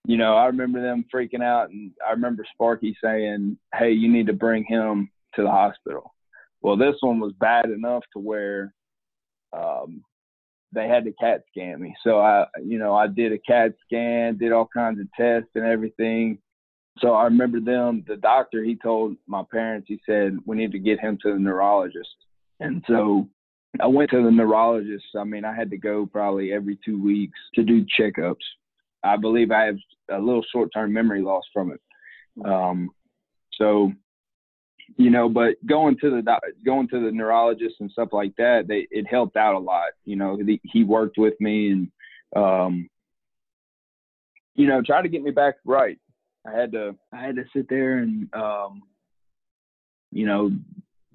you 0.05 0.17
know, 0.17 0.35
I 0.35 0.47
remember 0.47 0.81
them 0.81 1.05
freaking 1.13 1.43
out, 1.43 1.69
and 1.69 1.91
I 2.05 2.11
remember 2.11 2.45
Sparky 2.53 2.97
saying, 3.03 3.57
"Hey, 3.73 3.91
you 3.91 4.09
need 4.09 4.27
to 4.27 4.33
bring 4.33 4.63
him 4.65 5.09
to 5.35 5.44
the 5.44 5.51
hospital." 5.51 6.13
Well, 6.61 6.77
this 6.77 6.95
one 7.01 7.19
was 7.19 7.33
bad 7.39 7.65
enough 7.65 8.03
to 8.13 8.19
where 8.19 8.73
um, 9.53 10.03
they 10.73 10.87
had 10.87 11.05
to 11.05 11.13
CAT 11.13 11.44
scan 11.49 11.81
me. 11.81 11.95
So 12.03 12.19
I, 12.19 12.45
you 12.63 12.77
know, 12.77 12.95
I 12.95 13.07
did 13.07 13.33
a 13.33 13.39
CAT 13.39 13.73
scan, 13.85 14.37
did 14.37 14.51
all 14.51 14.69
kinds 14.73 14.99
of 14.99 15.07
tests 15.17 15.49
and 15.55 15.65
everything. 15.65 16.37
So 17.01 17.13
I 17.13 17.24
remember 17.24 17.59
them, 17.59 18.03
the 18.07 18.15
doctor, 18.15 18.63
he 18.63 18.75
told 18.75 19.18
my 19.25 19.44
parents, 19.51 19.88
he 19.88 20.00
said, 20.06 20.38
we 20.45 20.56
need 20.56 20.71
to 20.74 20.80
get 20.80 21.00
him 21.00 21.18
to 21.24 21.33
the 21.33 21.39
neurologist. 21.39 22.15
And 22.59 22.83
so 22.88 23.27
I 23.80 23.88
went 23.88 24.12
to 24.12 24.24
the 24.24 24.30
neurologist. 24.30 25.06
I 25.18 25.24
mean, 25.24 25.44
I 25.44 25.56
had 25.56 25.71
to 25.71 25.77
go 25.77 26.06
probably 26.06 26.53
every 26.53 26.77
two 26.86 27.01
weeks 27.01 27.39
to 27.56 27.63
do 27.63 27.86
checkups. 28.00 28.36
I 29.03 29.18
believe 29.18 29.50
I 29.50 29.65
have 29.65 29.77
a 30.12 30.19
little 30.19 30.44
short 30.51 30.69
term 30.74 30.94
memory 30.94 31.21
loss 31.24 31.44
from 31.51 31.71
it. 31.71 31.81
Um, 32.45 32.89
so, 33.54 33.92
you 34.97 35.09
know, 35.09 35.27
but 35.30 35.56
going 35.65 35.97
to 36.01 36.09
the 36.09 36.39
going 36.65 36.88
to 36.89 37.00
the 37.04 37.12
neurologist 37.12 37.75
and 37.80 37.89
stuff 37.92 38.09
like 38.12 38.36
that, 38.38 38.68
they 38.68 38.88
it 38.92 39.07
helped 39.07 39.38
out 39.38 39.56
a 39.56 39.59
lot. 39.59 39.92
You 40.06 40.18
know, 40.18 40.38
he, 40.38 40.62
he 40.63 40.83
worked 40.83 41.18
with 41.18 41.33
me 41.39 41.71
and, 41.71 41.92
um, 42.36 42.89
you 44.54 44.68
know, 44.68 44.81
try 44.86 45.01
to 45.01 45.09
get 45.09 45.24
me 45.24 45.31
back 45.31 45.56
right. 45.65 45.97
I 46.45 46.51
had 46.51 46.71
to 46.73 46.95
I 47.13 47.21
had 47.21 47.35
to 47.35 47.43
sit 47.55 47.67
there 47.69 47.99
and, 47.99 48.33
um, 48.33 48.83
you 50.11 50.25
know, 50.25 50.51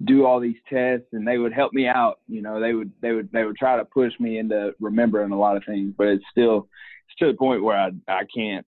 do 0.05 0.25
all 0.25 0.39
these 0.39 0.57
tests 0.71 1.07
and 1.13 1.27
they 1.27 1.37
would 1.37 1.53
help 1.53 1.73
me 1.73 1.87
out 1.87 2.19
you 2.27 2.41
know 2.41 2.59
they 2.59 2.73
would 2.73 2.91
they 3.01 3.13
would 3.13 3.31
they 3.31 3.43
would 3.43 3.55
try 3.55 3.75
to 3.75 3.85
push 3.85 4.13
me 4.19 4.37
into 4.37 4.71
remembering 4.79 5.31
a 5.31 5.37
lot 5.37 5.57
of 5.57 5.63
things 5.65 5.91
but 5.97 6.07
it's 6.07 6.23
still 6.29 6.67
it's 7.07 7.15
to 7.17 7.25
the 7.27 7.33
point 7.33 7.63
where 7.63 7.77
i 7.77 7.89
i 8.07 8.21
can't. 8.33 8.65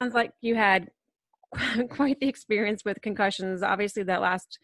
Sounds 0.00 0.14
like 0.14 0.32
you 0.40 0.54
had 0.54 0.90
quite 1.88 2.20
the 2.20 2.28
experience 2.28 2.84
with 2.84 3.00
concussions. 3.02 3.62
Obviously 3.62 4.04
that 4.04 4.20
last 4.20 4.58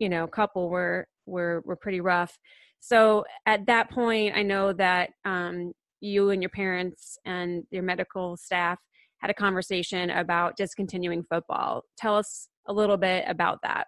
you 0.00 0.08
know 0.08 0.26
couple 0.26 0.68
were 0.68 1.06
were 1.26 1.62
were 1.64 1.76
pretty 1.76 2.00
rough. 2.00 2.36
So 2.80 3.24
at 3.46 3.66
that 3.66 3.90
point 3.90 4.36
i 4.36 4.42
know 4.42 4.72
that 4.72 5.10
um, 5.24 5.72
you 6.00 6.30
and 6.30 6.42
your 6.42 6.50
parents 6.50 7.18
and 7.24 7.64
your 7.70 7.82
medical 7.84 8.36
staff 8.36 8.78
had 9.18 9.30
a 9.30 9.34
conversation 9.34 10.10
about 10.10 10.56
discontinuing 10.56 11.24
football. 11.24 11.84
Tell 11.96 12.16
us 12.16 12.48
a 12.66 12.72
little 12.72 12.96
bit 12.96 13.24
about 13.26 13.60
that. 13.62 13.86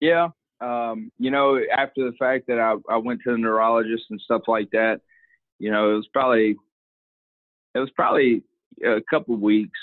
Yeah. 0.00 0.28
Um, 0.60 1.10
you 1.18 1.30
know, 1.30 1.58
after 1.76 2.04
the 2.04 2.16
fact 2.18 2.46
that 2.48 2.58
I, 2.58 2.74
I 2.92 2.96
went 2.96 3.20
to 3.24 3.32
the 3.32 3.38
neurologist 3.38 4.04
and 4.10 4.20
stuff 4.20 4.42
like 4.46 4.70
that, 4.72 5.00
you 5.58 5.70
know, 5.70 5.92
it 5.92 5.94
was 5.94 6.08
probably 6.12 6.56
it 7.74 7.78
was 7.78 7.90
probably 7.94 8.42
a 8.84 9.00
couple 9.08 9.36
weeks 9.36 9.78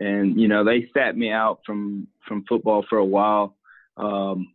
and 0.00 0.40
you 0.40 0.48
know 0.48 0.64
they 0.64 0.88
sat 0.96 1.16
me 1.16 1.30
out 1.30 1.60
from 1.64 2.06
from 2.26 2.44
football 2.48 2.84
for 2.88 2.98
a 2.98 3.04
while. 3.04 3.56
Um 3.96 4.52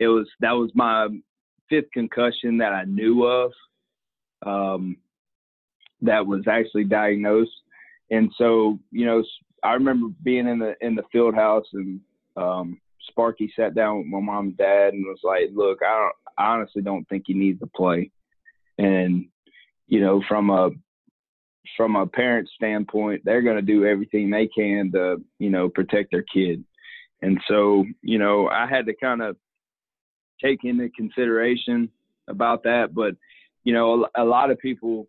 it 0.00 0.08
was 0.08 0.26
that 0.40 0.52
was 0.52 0.70
my 0.74 1.08
fifth 1.68 1.90
concussion 1.92 2.58
that 2.58 2.72
i 2.72 2.82
knew 2.84 3.24
of 3.24 3.52
um 4.44 4.96
that 6.00 6.26
was 6.26 6.48
actually 6.48 6.84
diagnosed 6.84 7.52
and 8.10 8.30
so 8.36 8.78
you 8.90 9.06
know 9.06 9.22
i 9.62 9.72
remember 9.72 10.08
being 10.22 10.48
in 10.48 10.58
the 10.58 10.74
in 10.80 10.94
the 10.94 11.02
field 11.12 11.34
house 11.34 11.66
and 11.72 12.00
um 12.36 12.80
Sparky 13.08 13.52
sat 13.56 13.74
down 13.74 13.98
with 13.98 14.06
my 14.06 14.20
mom 14.20 14.48
and 14.48 14.56
dad 14.56 14.92
and 14.92 15.04
was 15.06 15.20
like, 15.22 15.50
"Look, 15.54 15.78
I, 15.82 15.98
don't, 15.98 16.14
I 16.38 16.52
honestly 16.54 16.82
don't 16.82 17.08
think 17.08 17.24
he 17.26 17.34
needs 17.34 17.60
to 17.60 17.66
play." 17.66 18.10
And 18.78 19.26
you 19.88 20.00
know, 20.00 20.22
from 20.28 20.50
a 20.50 20.70
from 21.76 21.96
a 21.96 22.06
parent 22.06 22.48
standpoint, 22.54 23.22
they're 23.24 23.42
going 23.42 23.56
to 23.56 23.62
do 23.62 23.84
everything 23.84 24.30
they 24.30 24.48
can 24.48 24.90
to 24.92 25.22
you 25.38 25.50
know 25.50 25.68
protect 25.68 26.10
their 26.10 26.22
kid. 26.22 26.64
And 27.22 27.38
so, 27.48 27.84
you 28.00 28.18
know, 28.18 28.48
I 28.48 28.66
had 28.66 28.86
to 28.86 28.94
kind 28.94 29.20
of 29.20 29.36
take 30.42 30.60
into 30.64 30.88
consideration 30.90 31.90
about 32.28 32.62
that. 32.62 32.94
But 32.94 33.14
you 33.64 33.74
know, 33.74 34.06
a, 34.16 34.22
a 34.22 34.24
lot 34.24 34.50
of 34.50 34.58
people, 34.58 35.06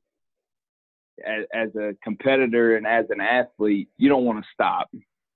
as, 1.26 1.46
as 1.54 1.76
a 1.76 1.96
competitor 2.04 2.76
and 2.78 2.88
as 2.88 3.06
an 3.10 3.22
athlete, 3.22 3.90
you 3.98 4.10
don't 4.10 4.26
want 4.26 4.44
to 4.44 4.50
stop 4.54 4.90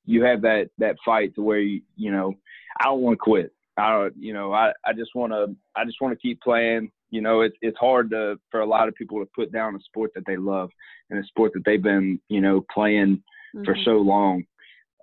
you 0.05 0.23
have 0.23 0.41
that 0.41 0.69
that 0.77 0.97
fight 1.03 1.35
to 1.35 1.41
where 1.41 1.59
you 1.59 1.81
you 1.95 2.11
know 2.11 2.33
I 2.79 2.85
don't 2.85 3.01
want 3.01 3.15
to 3.15 3.17
quit. 3.17 3.51
I 3.77 3.91
don't 3.91 4.13
you 4.17 4.33
know 4.33 4.53
I 4.53 4.71
I 4.85 4.93
just 4.93 5.15
want 5.15 5.33
to 5.33 5.55
I 5.75 5.85
just 5.85 5.99
want 6.01 6.13
to 6.13 6.27
keep 6.27 6.41
playing. 6.41 6.91
you 7.09 7.21
know, 7.21 7.41
it's 7.41 7.55
it's 7.61 7.77
hard 7.77 8.09
to 8.11 8.39
for 8.51 8.61
a 8.61 8.65
lot 8.65 8.87
of 8.87 8.95
people 8.95 9.19
to 9.19 9.29
put 9.35 9.51
down 9.51 9.75
a 9.75 9.79
sport 9.81 10.11
that 10.15 10.25
they 10.25 10.37
love 10.37 10.69
and 11.09 11.19
a 11.19 11.27
sport 11.27 11.51
that 11.53 11.63
they've 11.65 11.81
been, 11.81 12.19
you 12.29 12.41
know, 12.41 12.65
playing 12.73 13.21
mm-hmm. 13.55 13.63
for 13.65 13.75
so 13.83 13.97
long. 13.97 14.43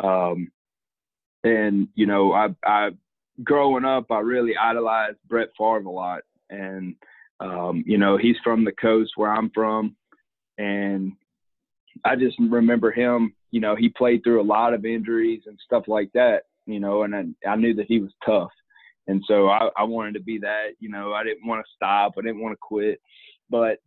Um, 0.02 0.48
and 1.44 1.88
you 1.94 2.06
know, 2.06 2.32
I 2.32 2.48
I 2.64 2.90
growing 3.42 3.84
up, 3.84 4.10
I 4.10 4.20
really 4.20 4.56
idolized 4.56 5.18
Brett 5.28 5.48
Favre 5.58 5.86
a 5.86 5.90
lot, 5.90 6.22
and 6.50 6.94
um, 7.40 7.82
you 7.86 7.98
know, 7.98 8.16
he's 8.16 8.36
from 8.44 8.64
the 8.64 8.72
coast 8.72 9.12
where 9.16 9.32
I'm 9.32 9.50
from, 9.50 9.96
and 10.58 11.12
I 12.04 12.16
just 12.16 12.36
remember 12.38 12.90
him. 12.90 13.34
You 13.50 13.60
know, 13.60 13.76
he 13.76 13.88
played 13.88 14.24
through 14.24 14.40
a 14.40 14.44
lot 14.44 14.74
of 14.74 14.84
injuries 14.84 15.42
and 15.46 15.58
stuff 15.64 15.84
like 15.86 16.10
that. 16.14 16.42
You 16.66 16.80
know, 16.80 17.02
and 17.02 17.14
I, 17.14 17.48
I 17.48 17.56
knew 17.56 17.74
that 17.74 17.86
he 17.86 17.98
was 17.98 18.12
tough, 18.24 18.52
and 19.08 19.22
so 19.26 19.48
I, 19.48 19.68
I 19.76 19.84
wanted 19.84 20.14
to 20.14 20.20
be 20.20 20.38
that. 20.38 20.70
You 20.78 20.90
know, 20.90 21.12
I 21.12 21.24
didn't 21.24 21.46
want 21.46 21.64
to 21.64 21.72
stop. 21.74 22.12
I 22.16 22.22
didn't 22.22 22.40
want 22.40 22.52
to 22.52 22.58
quit, 22.60 23.00
but 23.50 23.78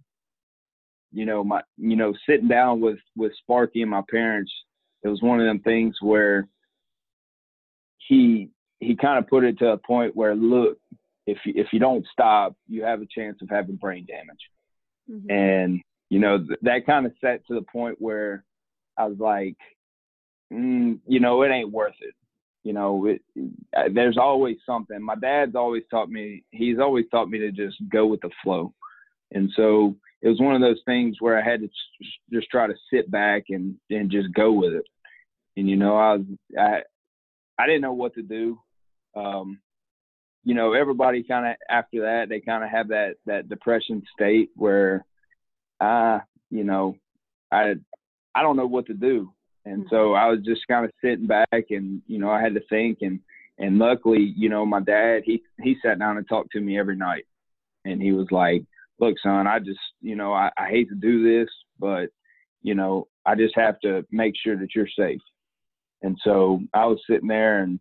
you 1.12 1.26
know, 1.26 1.44
my 1.44 1.62
you 1.78 1.96
know, 1.96 2.14
sitting 2.28 2.50
down 2.50 2.82
with 2.82 3.00
with 3.16 3.32
Sparky 3.42 3.82
and 3.82 3.92
my 3.92 4.02
parents, 4.10 4.52
it 5.04 5.08
was 5.08 5.22
one 5.22 5.40
of 5.40 5.46
them 5.46 5.60
things 5.60 5.96
where 6.02 6.48
he 7.98 8.50
he 8.80 8.96
kind 8.96 9.18
of 9.18 9.28
put 9.30 9.46
it 9.46 9.58
to 9.60 9.70
a 9.70 9.78
point 9.78 10.16
where 10.16 10.36
look, 10.36 10.78
if 11.26 11.38
you, 11.46 11.54
if 11.56 11.68
you 11.72 11.80
don't 11.80 12.06
stop, 12.12 12.56
you 12.68 12.84
have 12.84 13.02
a 13.02 13.08
chance 13.08 13.38
of 13.42 13.50
having 13.50 13.78
brain 13.78 14.06
damage. 14.06 14.50
Mm-hmm. 15.10 15.32
And 15.32 15.82
you 16.16 16.22
know 16.22 16.38
th- 16.38 16.60
that 16.62 16.86
kind 16.86 17.06
of 17.06 17.12
set 17.20 17.46
to 17.48 17.56
the 17.56 17.66
point 17.74 17.98
where 18.00 18.46
I 18.98 19.06
was 19.06 19.20
like, 19.20 19.58
mm, 20.52 20.98
you 21.06 21.20
know, 21.20 21.42
it 21.42 21.50
ain't 21.50 21.74
worth 21.74 22.00
it. 22.00 22.14
You 22.64 22.72
know, 22.72 23.06
it, 23.08 23.22
there's 23.94 24.18
always 24.18 24.56
something. 24.66 25.02
My 25.02 25.16
dad's 25.16 25.56
always 25.56 25.84
taught 25.92 26.10
me. 26.10 26.44
He's 26.52 26.80
always 26.80 27.04
taught 27.12 27.30
me 27.30 27.40
to 27.40 27.52
just 27.52 27.76
go 27.92 28.06
with 28.06 28.22
the 28.22 28.30
flow. 28.42 28.74
And 29.34 29.52
so 29.58 29.98
it 30.22 30.30
was 30.30 30.40
one 30.40 30.56
of 30.56 30.62
those 30.62 30.80
things 30.86 31.18
where 31.20 31.38
I 31.38 31.44
had 31.44 31.60
to 31.60 31.70
just 32.32 32.50
try 32.50 32.68
to 32.68 32.76
sit 32.94 33.12
back 33.12 33.44
and 33.50 33.76
and 33.90 34.10
just 34.10 34.34
go 34.34 34.54
with 34.54 34.72
it. 34.72 34.86
And 35.58 35.70
you 35.70 35.76
know, 35.76 35.98
I 35.98 36.14
was 36.14 36.26
I 36.58 36.80
I 37.60 37.66
didn't 37.66 37.82
know 37.82 37.94
what 37.94 38.14
to 38.14 38.22
do 38.22 38.58
um, 39.16 39.60
you 40.46 40.54
know, 40.54 40.74
everybody 40.74 41.24
kind 41.24 41.48
of 41.48 41.56
after 41.70 42.02
that 42.02 42.30
they 42.30 42.40
kind 42.40 42.64
of 42.64 42.70
have 42.70 42.90
that 42.90 43.16
that 43.26 43.50
depression 43.50 44.04
state 44.14 44.52
where, 44.56 45.04
uh, 45.80 46.20
you 46.50 46.64
know, 46.64 46.96
I 47.52 47.76
I 48.34 48.42
don't 48.42 48.58
know 48.58 48.68
what 48.68 48.88
to 48.88 48.94
do, 48.94 49.32
and 49.66 49.86
so 49.90 49.96
mm-hmm. 49.96 50.16
I 50.16 50.28
was 50.28 50.40
just 50.44 50.68
kind 50.68 50.86
of 50.86 50.92
sitting 51.04 51.28
back, 51.28 51.66
and 51.70 52.02
you 52.08 52.20
know, 52.20 52.30
I 52.30 52.42
had 52.42 52.54
to 52.56 52.62
think, 52.70 53.00
and 53.02 53.20
and 53.58 53.78
luckily, 53.78 54.34
you 54.36 54.50
know, 54.50 54.66
my 54.66 54.82
dad 54.82 55.24
he 55.26 55.42
he 55.62 55.76
sat 55.84 56.00
down 56.00 56.18
and 56.18 56.28
talked 56.28 56.52
to 56.54 56.62
me 56.62 56.80
every 56.80 56.96
night, 56.96 57.26
and 57.84 58.02
he 58.02 58.12
was 58.12 58.28
like, 58.32 58.64
"Look, 59.00 59.16
son, 59.22 59.48
I 59.48 59.60
just 59.60 59.80
you 60.02 60.16
know 60.16 60.34
I, 60.34 60.52
I 60.58 60.70
hate 60.70 60.90
to 60.90 60.96
do 60.96 61.24
this, 61.24 61.50
but 61.80 62.08
you 62.62 62.76
know 62.76 63.08
I 63.26 63.36
just 63.36 63.56
have 63.56 63.80
to 63.82 64.06
make 64.12 64.36
sure 64.42 64.58
that 64.58 64.76
you're 64.76 64.88
safe." 64.98 65.22
And 66.02 66.18
so 66.24 66.60
I 66.74 66.86
was 66.86 67.00
sitting 67.08 67.28
there 67.28 67.64
and 67.64 67.80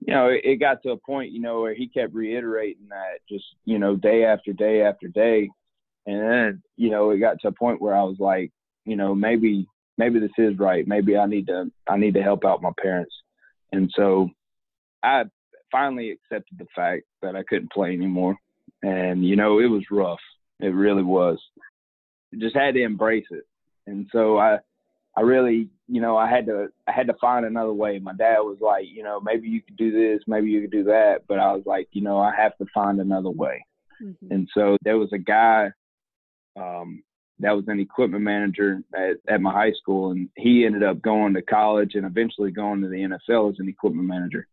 you 0.00 0.14
know, 0.14 0.28
it, 0.28 0.40
it 0.44 0.56
got 0.56 0.82
to 0.82 0.90
a 0.90 0.96
point, 0.96 1.32
you 1.32 1.40
know, 1.40 1.60
where 1.62 1.74
he 1.74 1.88
kept 1.88 2.14
reiterating 2.14 2.88
that 2.90 3.18
just, 3.28 3.44
you 3.64 3.78
know, 3.78 3.96
day 3.96 4.24
after 4.24 4.52
day 4.52 4.82
after 4.82 5.08
day. 5.08 5.50
And 6.06 6.20
then, 6.20 6.62
you 6.76 6.90
know, 6.90 7.10
it 7.10 7.18
got 7.18 7.40
to 7.40 7.48
a 7.48 7.52
point 7.52 7.80
where 7.80 7.94
I 7.94 8.02
was 8.02 8.16
like, 8.18 8.52
you 8.84 8.96
know, 8.96 9.14
maybe, 9.14 9.66
maybe 9.98 10.20
this 10.20 10.30
is 10.38 10.58
right. 10.58 10.86
Maybe 10.86 11.16
I 11.16 11.26
need 11.26 11.48
to, 11.48 11.70
I 11.88 11.96
need 11.96 12.14
to 12.14 12.22
help 12.22 12.44
out 12.44 12.62
my 12.62 12.70
parents. 12.80 13.14
And 13.72 13.90
so 13.94 14.28
I 15.02 15.24
finally 15.72 16.10
accepted 16.12 16.58
the 16.58 16.66
fact 16.74 17.02
that 17.22 17.34
I 17.34 17.42
couldn't 17.42 17.72
play 17.72 17.92
anymore. 17.92 18.36
And, 18.82 19.26
you 19.26 19.36
know, 19.36 19.58
it 19.58 19.66
was 19.66 19.82
rough. 19.90 20.20
It 20.60 20.68
really 20.68 21.02
was. 21.02 21.38
Just 22.38 22.56
had 22.56 22.74
to 22.74 22.82
embrace 22.82 23.26
it. 23.30 23.44
And 23.86 24.06
so 24.12 24.38
I, 24.38 24.58
I 25.16 25.22
really, 25.22 25.68
you 25.88 26.00
know, 26.00 26.16
I 26.16 26.28
had 26.28 26.46
to 26.46 26.68
I 26.86 26.92
had 26.92 27.06
to 27.06 27.14
find 27.20 27.46
another 27.46 27.72
way. 27.72 27.98
My 27.98 28.12
dad 28.12 28.40
was 28.40 28.58
like, 28.60 28.84
you 28.86 29.02
know, 29.02 29.20
maybe 29.20 29.48
you 29.48 29.62
could 29.62 29.76
do 29.76 29.90
this, 29.90 30.22
maybe 30.26 30.50
you 30.50 30.60
could 30.60 30.72
do 30.72 30.84
that, 30.84 31.20
but 31.26 31.38
I 31.38 31.52
was 31.52 31.62
like, 31.64 31.88
you 31.92 32.02
know, 32.02 32.18
I 32.18 32.34
have 32.36 32.56
to 32.58 32.66
find 32.74 33.00
another 33.00 33.30
way. 33.30 33.64
Mm-hmm. 34.02 34.32
And 34.32 34.48
so 34.52 34.76
there 34.82 34.98
was 34.98 35.12
a 35.12 35.18
guy 35.18 35.70
um, 36.56 37.02
that 37.38 37.54
was 37.54 37.64
an 37.68 37.80
equipment 37.80 38.24
manager 38.24 38.80
at, 38.94 39.16
at 39.28 39.40
my 39.40 39.52
high 39.52 39.72
school, 39.72 40.10
and 40.10 40.28
he 40.36 40.64
ended 40.64 40.82
up 40.82 41.02
going 41.02 41.34
to 41.34 41.42
college 41.42 41.94
and 41.94 42.06
eventually 42.06 42.50
going 42.50 42.80
to 42.80 42.88
the 42.88 42.96
NFL 43.28 43.52
as 43.52 43.58
an 43.58 43.68
equipment 43.68 44.08
manager. 44.08 44.46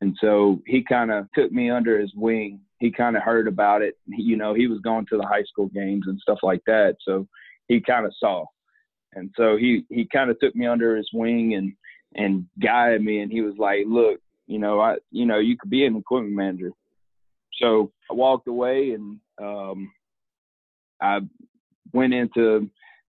And 0.00 0.16
so 0.20 0.60
he 0.66 0.82
kind 0.82 1.10
of 1.10 1.26
took 1.34 1.52
me 1.52 1.70
under 1.70 1.98
his 1.98 2.12
wing. 2.14 2.60
He 2.78 2.90
kind 2.90 3.16
of 3.16 3.22
heard 3.22 3.48
about 3.48 3.82
it. 3.82 3.96
He, 4.12 4.22
you 4.22 4.36
know, 4.36 4.54
he 4.54 4.66
was 4.66 4.80
going 4.80 5.06
to 5.06 5.16
the 5.16 5.26
high 5.26 5.44
school 5.44 5.68
games 5.68 6.04
and 6.06 6.20
stuff 6.20 6.38
like 6.42 6.62
that. 6.66 6.96
So 7.02 7.26
he 7.68 7.80
kind 7.80 8.04
of 8.04 8.12
saw 8.18 8.46
and 9.16 9.30
so 9.36 9.56
he 9.56 9.84
he 9.88 10.06
kind 10.06 10.30
of 10.30 10.38
took 10.38 10.54
me 10.54 10.66
under 10.66 10.96
his 10.96 11.08
wing 11.12 11.54
and 11.54 11.72
and 12.14 12.46
guided 12.62 13.02
me 13.02 13.20
and 13.20 13.32
he 13.32 13.40
was 13.40 13.54
like 13.58 13.80
look 13.88 14.20
you 14.46 14.58
know 14.58 14.80
i 14.80 14.96
you 15.10 15.26
know 15.26 15.38
you 15.38 15.56
could 15.58 15.70
be 15.70 15.84
an 15.84 15.96
equipment 15.96 16.34
manager 16.34 16.70
so 17.60 17.90
i 18.10 18.14
walked 18.14 18.46
away 18.46 18.92
and 18.92 19.18
um 19.42 19.90
i 21.00 21.18
went 21.92 22.14
into 22.14 22.68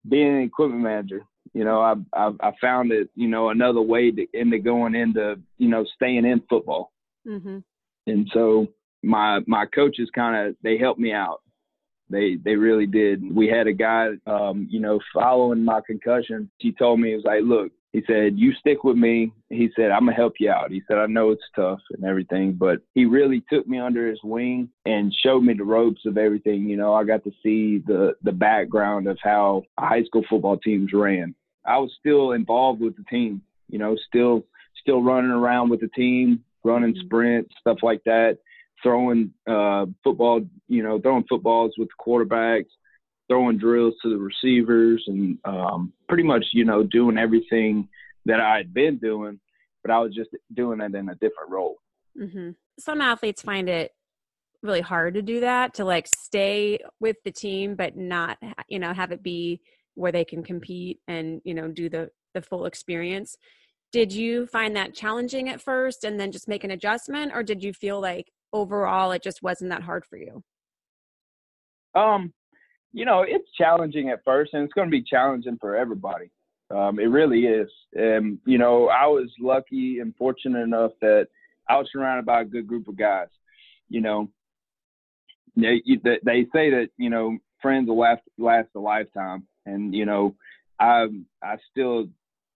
being 0.08 0.38
an 0.38 0.44
equipment 0.44 0.82
manager 0.82 1.22
you 1.54 1.64
know 1.64 1.82
i 1.82 1.94
i, 2.14 2.32
I 2.42 2.52
found 2.60 2.92
it 2.92 3.10
you 3.16 3.28
know 3.28 3.50
another 3.50 3.82
way 3.82 4.12
to 4.12 4.28
into 4.34 4.60
going 4.60 4.96
into 4.96 5.40
you 5.58 5.70
know 5.70 5.86
staying 5.96 6.26
in 6.26 6.42
football 6.50 6.92
mm-hmm. 7.28 7.60
and 8.08 8.30
so 8.34 8.68
my 9.04 9.40
my 9.48 9.66
coaches 9.66 10.10
kind 10.14 10.48
of 10.48 10.56
they 10.64 10.78
helped 10.78 11.00
me 11.00 11.14
out 11.14 11.42
they 12.10 12.38
they 12.44 12.56
really 12.56 12.86
did. 12.86 13.36
We 13.36 13.48
had 13.48 13.68
a 13.68 13.74
guy, 13.74 14.10
um, 14.26 14.68
you 14.70 14.80
know, 14.80 15.00
following 15.14 15.64
my 15.64 15.82
concussion. 15.86 16.50
He 16.58 16.72
told 16.72 17.00
me 17.00 17.10
he 17.10 17.16
was 17.16 17.26
like, 17.26 17.42
"Look," 17.44 17.72
he 17.94 18.04
said, 18.06 18.38
"You 18.38 18.54
stick 18.54 18.84
with 18.84 18.98
me." 18.98 19.32
He 19.50 19.70
said, 19.76 19.92
"I'm 19.92 20.02
gonna 20.06 20.14
help 20.14 20.40
you 20.40 20.50
out." 20.50 20.72
He 20.72 20.82
said, 20.88 20.98
"I 20.98 21.06
know 21.08 21.32
it's 21.32 21.50
tough 21.56 21.82
and 21.92 22.04
everything, 22.04 22.54
but 22.54 22.82
he 22.94 23.06
really 23.06 23.42
took 23.52 23.68
me 23.68 23.80
under 23.80 24.08
his 24.08 24.22
wing 24.24 24.70
and 24.86 25.14
showed 25.14 25.44
me 25.44 25.54
the 25.54 25.64
ropes 25.64 26.06
of 26.06 26.18
everything. 26.18 26.70
You 26.70 26.78
know, 26.78 26.94
I 26.94 27.04
got 27.04 27.24
to 27.24 27.32
see 27.44 27.80
the 27.80 28.16
the 28.24 28.32
background 28.32 29.08
of 29.08 29.18
how 29.22 29.64
high 29.80 30.04
school 30.04 30.24
football 30.30 30.58
teams 30.58 30.94
ran. 30.94 31.34
I 31.66 31.78
was 31.78 31.94
still 32.00 32.34
involved 32.34 32.82
with 32.82 32.96
the 32.98 33.04
team. 33.04 33.42
You 33.70 33.80
know, 33.80 33.96
still 34.08 34.46
still 34.80 35.02
running 35.02 35.32
around 35.32 35.70
with 35.70 35.82
the 35.82 35.90
team, 35.90 36.44
running 36.64 36.94
mm-hmm. 36.94 37.06
sprints, 37.06 37.56
stuff 37.60 37.80
like 37.84 38.04
that 38.06 38.38
throwing 38.84 39.34
uh, 39.48 39.86
football, 40.04 40.42
you 40.68 40.84
know, 40.84 41.00
throwing 41.00 41.26
footballs 41.28 41.74
with 41.78 41.90
the 41.90 42.04
quarterbacks, 42.04 42.68
throwing 43.28 43.58
drills 43.58 43.96
to 44.02 44.10
the 44.10 44.18
receivers, 44.18 45.04
and 45.08 45.38
um, 45.46 45.94
pretty 46.08 46.24
much, 46.24 46.46
you 46.54 46.66
know, 46.66 46.84
doing 46.84 47.18
everything 47.18 47.88
that 48.26 48.40
I 48.40 48.58
had 48.58 48.74
been 48.74 48.98
doing, 48.98 49.40
but 49.84 49.92
I 49.92 50.00
was 50.00 50.14
just 50.14 50.30
doing 50.54 50.82
it 50.82 50.96
in 50.96 51.10
a 51.10 51.16
different 51.16 51.50
role. 51.50 51.78
Mm-hmm. 52.20 52.52
Some 52.80 53.02
athletes 53.02 53.42
find 53.42 53.70
it 53.70 53.92
really 54.64 54.82
hard 54.82 55.14
to 55.14 55.22
do 55.22 55.42
that 55.42 55.76
to 55.76 55.86
like 55.86 56.08
stay 56.08 56.80
with 57.00 57.16
the 57.24 57.32
team 57.32 57.76
but 57.76 57.96
not 57.96 58.40
you 58.68 58.80
know 58.80 58.92
have 58.92 59.12
it 59.12 59.22
be 59.22 59.62
where 59.94 60.12
they 60.12 60.26
can 60.26 60.44
compete 60.44 61.00
and 61.08 61.40
you 61.46 61.54
know 61.54 61.68
do 61.68 61.88
the 61.88 62.10
the 62.34 62.42
full 62.42 62.66
experience 62.66 63.38
did 63.92 64.12
you 64.12 64.46
find 64.48 64.76
that 64.76 64.94
challenging 64.94 65.50
at 65.50 65.62
first 65.62 66.04
and 66.04 66.20
then 66.20 66.32
just 66.32 66.48
make 66.48 66.64
an 66.64 66.72
adjustment 66.72 67.32
or 67.34 67.44
did 67.44 67.64
you 67.64 67.74
feel 67.74 68.02
like 68.02 68.32
overall 68.54 69.12
it 69.12 69.24
just 69.24 69.42
wasn't 69.42 69.70
that 69.70 69.84
hard 69.84 70.06
for 70.06 70.18
you? 70.18 70.44
Um, 71.96 72.34
you 72.98 73.06
know, 73.06 73.24
it's 73.28 73.48
challenging 73.56 74.10
at 74.10 74.24
first 74.26 74.54
and 74.54 74.64
it's 74.64 74.74
going 74.74 74.88
to 74.88 74.92
be 74.92 75.04
challenging 75.04 75.58
for 75.62 75.76
everybody. 75.76 76.32
Um, 76.72 77.00
it 77.00 77.06
really 77.06 77.42
is. 77.42 77.70
And, 77.94 78.40
you 78.46 78.58
know, 78.58 78.90
I 78.90 79.06
was 79.06 79.30
lucky 79.40 80.00
and 80.00 80.16
fortunate 80.16 80.62
enough 80.62 80.92
that 81.02 81.28
I 81.70 81.78
was 81.78 81.88
surrounded 81.92 82.26
by 82.26 82.42
a 82.42 82.46
good 82.46 82.66
group 82.66 82.88
of 82.88 82.98
guys. 82.98 83.28
You 83.88 84.02
know, 84.02 84.30
they, 85.56 85.82
they 86.04 86.48
say 86.52 86.72
that, 86.72 86.88
you 86.98 87.12
know, 87.12 87.38
friends 87.62 87.88
will 87.88 88.00
last, 88.00 88.24
last 88.40 88.70
a 88.76 88.80
lifetime. 88.80 89.46
And, 89.68 89.94
you 89.94 90.06
know, 90.06 90.36
I, 90.80 91.06
I 91.44 91.58
still 91.70 92.08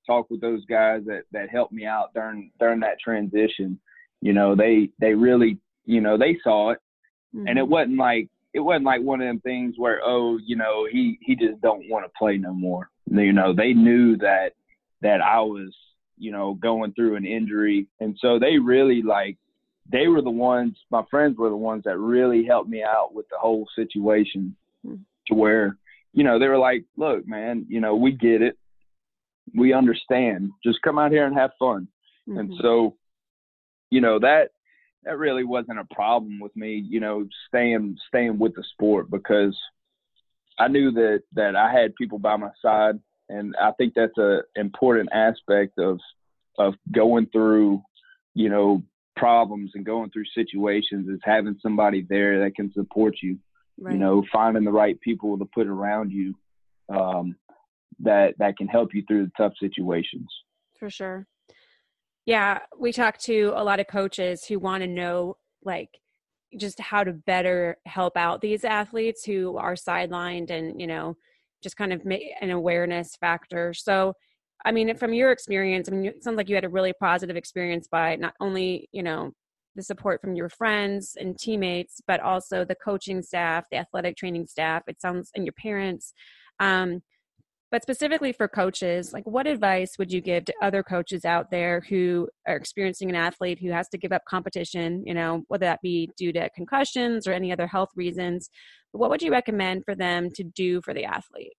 talk 0.07 0.31
with 0.31 0.41
those 0.41 0.65
guys 0.65 1.01
that, 1.05 1.23
that 1.33 1.49
helped 1.51 1.71
me 1.71 1.85
out 1.85 2.15
during, 2.15 2.51
during 2.59 2.79
that 2.79 2.99
transition. 2.99 3.79
You 4.21 4.33
know, 4.33 4.55
they, 4.55 4.89
they 4.99 5.13
really 5.13 5.59
you 5.85 6.01
know, 6.01 6.17
they 6.17 6.37
saw 6.43 6.71
it, 6.71 6.79
mm-hmm. 7.35 7.47
and 7.47 7.57
it 7.57 7.63
mm-hmm. 7.63 7.71
wasn't 7.71 7.97
like 7.97 8.29
it 8.53 8.59
wasn't 8.59 8.85
like 8.85 9.01
one 9.01 9.21
of 9.21 9.27
them 9.27 9.39
things 9.39 9.75
where 9.77 10.01
oh, 10.03 10.37
you 10.43 10.55
know, 10.55 10.87
he 10.91 11.17
he 11.21 11.35
just 11.35 11.61
don't 11.61 11.89
want 11.89 12.05
to 12.05 12.11
play 12.17 12.37
no 12.37 12.53
more. 12.53 12.89
You 13.09 13.33
know, 13.33 13.53
they 13.53 13.73
knew 13.73 14.17
that 14.17 14.53
that 15.01 15.21
I 15.21 15.41
was 15.41 15.75
you 16.17 16.31
know 16.31 16.53
going 16.55 16.93
through 16.93 17.15
an 17.15 17.25
injury, 17.25 17.87
and 17.99 18.17
so 18.19 18.39
they 18.39 18.57
really 18.57 19.01
like 19.01 19.37
they 19.91 20.07
were 20.07 20.21
the 20.21 20.29
ones. 20.29 20.77
My 20.89 21.03
friends 21.09 21.37
were 21.37 21.49
the 21.49 21.55
ones 21.55 21.83
that 21.85 21.97
really 21.97 22.45
helped 22.45 22.69
me 22.69 22.83
out 22.83 23.13
with 23.13 23.27
the 23.29 23.37
whole 23.37 23.67
situation, 23.75 24.55
mm-hmm. 24.85 25.01
to 25.27 25.33
where 25.33 25.77
you 26.13 26.23
know 26.23 26.39
they 26.39 26.47
were 26.47 26.59
like, 26.59 26.83
look, 26.97 27.27
man, 27.27 27.65
you 27.69 27.79
know, 27.79 27.95
we 27.95 28.11
get 28.11 28.41
it, 28.41 28.57
we 29.55 29.73
understand. 29.73 30.51
Just 30.63 30.81
come 30.81 30.99
out 30.99 31.11
here 31.11 31.25
and 31.25 31.37
have 31.37 31.51
fun. 31.57 31.87
Mm-hmm. 32.27 32.39
And 32.39 32.53
so, 32.61 32.95
you 33.89 34.01
know 34.01 34.19
that 34.19 34.51
that 35.03 35.17
really 35.17 35.43
wasn't 35.43 35.79
a 35.79 35.95
problem 35.95 36.39
with 36.39 36.55
me, 36.55 36.75
you 36.87 36.99
know, 36.99 37.27
staying 37.47 37.97
staying 38.07 38.37
with 38.37 38.53
the 38.55 38.63
sport 38.71 39.09
because 39.09 39.57
I 40.59 40.67
knew 40.67 40.91
that 40.91 41.23
that 41.33 41.55
I 41.55 41.71
had 41.71 41.95
people 41.95 42.19
by 42.19 42.35
my 42.37 42.51
side, 42.61 42.99
and 43.29 43.55
I 43.59 43.71
think 43.71 43.93
that's 43.95 44.17
a 44.17 44.41
important 44.55 45.09
aspect 45.11 45.79
of 45.79 45.99
of 46.57 46.75
going 46.91 47.27
through, 47.27 47.81
you 48.35 48.49
know, 48.49 48.83
problems 49.15 49.71
and 49.73 49.85
going 49.85 50.11
through 50.11 50.25
situations 50.35 51.09
is 51.09 51.19
having 51.23 51.57
somebody 51.61 52.05
there 52.07 52.43
that 52.43 52.55
can 52.55 52.71
support 52.73 53.15
you. 53.21 53.39
Right. 53.79 53.93
You 53.93 53.99
know, 53.99 54.23
finding 54.31 54.63
the 54.63 54.71
right 54.71 54.99
people 55.01 55.39
to 55.39 55.45
put 55.45 55.67
around 55.67 56.11
you 56.11 56.35
um, 56.89 57.35
that 58.01 58.35
that 58.37 58.57
can 58.57 58.67
help 58.67 58.93
you 58.93 59.03
through 59.07 59.25
the 59.25 59.31
tough 59.37 59.53
situations. 59.59 60.29
For 60.77 60.89
sure. 60.89 61.25
Yeah, 62.25 62.59
we 62.77 62.91
talk 62.91 63.17
to 63.19 63.53
a 63.55 63.63
lot 63.63 63.79
of 63.79 63.87
coaches 63.87 64.45
who 64.45 64.59
want 64.59 64.83
to 64.83 64.87
know 64.87 65.37
like 65.63 65.89
just 66.57 66.79
how 66.79 67.03
to 67.03 67.13
better 67.13 67.77
help 67.85 68.17
out 68.17 68.41
these 68.41 68.63
athletes 68.63 69.23
who 69.23 69.57
are 69.57 69.73
sidelined 69.73 70.49
and, 70.51 70.79
you 70.79 70.87
know, 70.87 71.15
just 71.63 71.77
kind 71.77 71.93
of 71.93 72.05
make 72.05 72.23
an 72.41 72.51
awareness 72.51 73.15
factor. 73.15 73.73
So, 73.73 74.13
I 74.65 74.71
mean, 74.71 74.95
from 74.97 75.13
your 75.13 75.31
experience, 75.31 75.89
I 75.89 75.95
mean, 75.95 76.05
it 76.05 76.23
sounds 76.23 76.37
like 76.37 76.49
you 76.49 76.55
had 76.55 76.65
a 76.65 76.69
really 76.69 76.93
positive 76.93 77.35
experience 77.37 77.87
by 77.87 78.15
not 78.17 78.33
only, 78.39 78.89
you 78.91 79.03
know, 79.03 79.31
the 79.75 79.83
support 79.83 80.21
from 80.21 80.35
your 80.35 80.49
friends 80.49 81.15
and 81.19 81.39
teammates, 81.39 82.01
but 82.05 82.19
also 82.19 82.65
the 82.65 82.75
coaching 82.75 83.21
staff, 83.21 83.65
the 83.71 83.77
athletic 83.77 84.17
training 84.17 84.45
staff. 84.45 84.83
It 84.87 85.01
sounds, 85.01 85.31
and 85.35 85.45
your 85.45 85.53
parents. 85.53 86.13
Um, 86.59 87.01
but 87.71 87.81
specifically 87.81 88.33
for 88.33 88.49
coaches, 88.49 89.13
like 89.13 89.25
what 89.25 89.47
advice 89.47 89.97
would 89.97 90.11
you 90.11 90.19
give 90.19 90.43
to 90.45 90.53
other 90.61 90.83
coaches 90.83 91.23
out 91.23 91.49
there 91.49 91.81
who 91.89 92.27
are 92.45 92.57
experiencing 92.57 93.09
an 93.09 93.15
athlete 93.15 93.59
who 93.59 93.71
has 93.71 93.87
to 93.89 93.97
give 93.97 94.11
up 94.11 94.23
competition, 94.27 95.03
you 95.05 95.13
know, 95.13 95.43
whether 95.47 95.65
that 95.65 95.81
be 95.81 96.09
due 96.17 96.33
to 96.33 96.49
concussions 96.49 97.25
or 97.25 97.31
any 97.31 97.51
other 97.51 97.67
health 97.67 97.89
reasons? 97.95 98.49
What 98.91 99.09
would 99.09 99.21
you 99.21 99.31
recommend 99.31 99.85
for 99.85 99.95
them 99.95 100.29
to 100.31 100.43
do 100.43 100.81
for 100.81 100.93
the 100.93 101.05
athlete? 101.05 101.53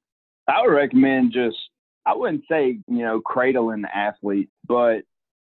I 0.47 0.61
would 0.61 0.73
recommend 0.75 1.33
just, 1.33 1.57
I 2.05 2.15
wouldn't 2.15 2.45
say, 2.51 2.79
you 2.89 3.03
know, 3.05 3.21
cradling 3.23 3.81
the 3.81 3.97
athlete, 3.97 4.51
but, 4.67 5.03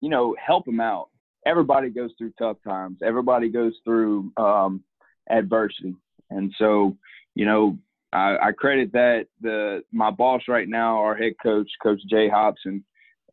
you 0.01 0.09
know, 0.09 0.35
help 0.45 0.65
them 0.65 0.81
out. 0.81 1.07
Everybody 1.45 1.89
goes 1.89 2.11
through 2.17 2.33
tough 2.37 2.57
times, 2.67 2.97
everybody 3.01 3.47
goes 3.47 3.75
through 3.85 4.33
um, 4.35 4.83
adversity. 5.29 5.95
And 6.29 6.53
so, 6.57 6.97
you 7.33 7.45
know, 7.45 7.77
I, 8.11 8.37
I 8.41 8.51
credit 8.51 8.91
that 8.93 9.27
the 9.41 9.83
my 9.91 10.11
boss 10.11 10.43
right 10.47 10.67
now, 10.67 10.97
our 10.97 11.15
head 11.15 11.33
coach, 11.41 11.69
Coach 11.81 12.01
Jay 12.09 12.29
Hopson. 12.29 12.83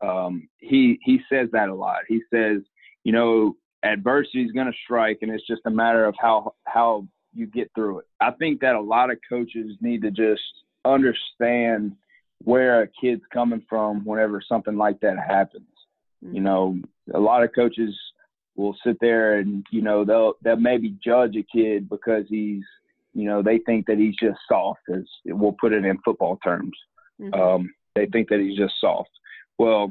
Um, 0.02 0.48
he 0.58 0.98
he 1.02 1.20
says 1.30 1.48
that 1.52 1.68
a 1.68 1.74
lot. 1.74 2.00
He 2.08 2.20
says, 2.32 2.58
you 3.04 3.12
know, 3.12 3.56
adversity 3.82 4.42
is 4.42 4.52
going 4.52 4.66
to 4.66 4.78
strike, 4.84 5.18
and 5.22 5.30
it's 5.30 5.46
just 5.46 5.62
a 5.64 5.70
matter 5.70 6.04
of 6.04 6.14
how 6.18 6.54
how 6.64 7.06
you 7.34 7.46
get 7.46 7.70
through 7.74 8.00
it. 8.00 8.06
I 8.20 8.32
think 8.32 8.60
that 8.60 8.74
a 8.74 8.80
lot 8.80 9.10
of 9.10 9.18
coaches 9.28 9.76
need 9.80 10.02
to 10.02 10.10
just 10.10 10.42
understand 10.84 11.92
where 12.44 12.82
a 12.82 12.88
kid's 13.00 13.22
coming 13.32 13.62
from 13.68 14.04
whenever 14.04 14.42
something 14.46 14.76
like 14.76 15.00
that 15.00 15.18
happens. 15.18 15.64
Mm-hmm. 16.24 16.34
You 16.34 16.40
know, 16.42 16.78
a 17.14 17.18
lot 17.18 17.42
of 17.42 17.54
coaches 17.54 17.94
will 18.56 18.76
sit 18.84 18.96
there 19.00 19.38
and 19.38 19.64
you 19.70 19.82
know 19.82 20.04
they'll 20.04 20.34
they'll 20.42 20.56
maybe 20.56 20.96
judge 21.04 21.36
a 21.36 21.42
kid 21.42 21.88
because 21.88 22.24
he's 22.28 22.64
you 23.16 23.24
know, 23.24 23.42
they 23.42 23.58
think 23.64 23.86
that 23.86 23.96
he's 23.96 24.14
just 24.20 24.38
soft, 24.46 24.82
as 24.94 25.04
we'll 25.24 25.56
put 25.58 25.72
it 25.72 25.86
in 25.86 25.98
football 26.04 26.38
terms. 26.44 26.76
Mm-hmm. 27.18 27.40
Um, 27.40 27.74
they 27.94 28.04
think 28.06 28.28
that 28.28 28.40
he's 28.40 28.58
just 28.58 28.74
soft. 28.78 29.08
Well, 29.58 29.90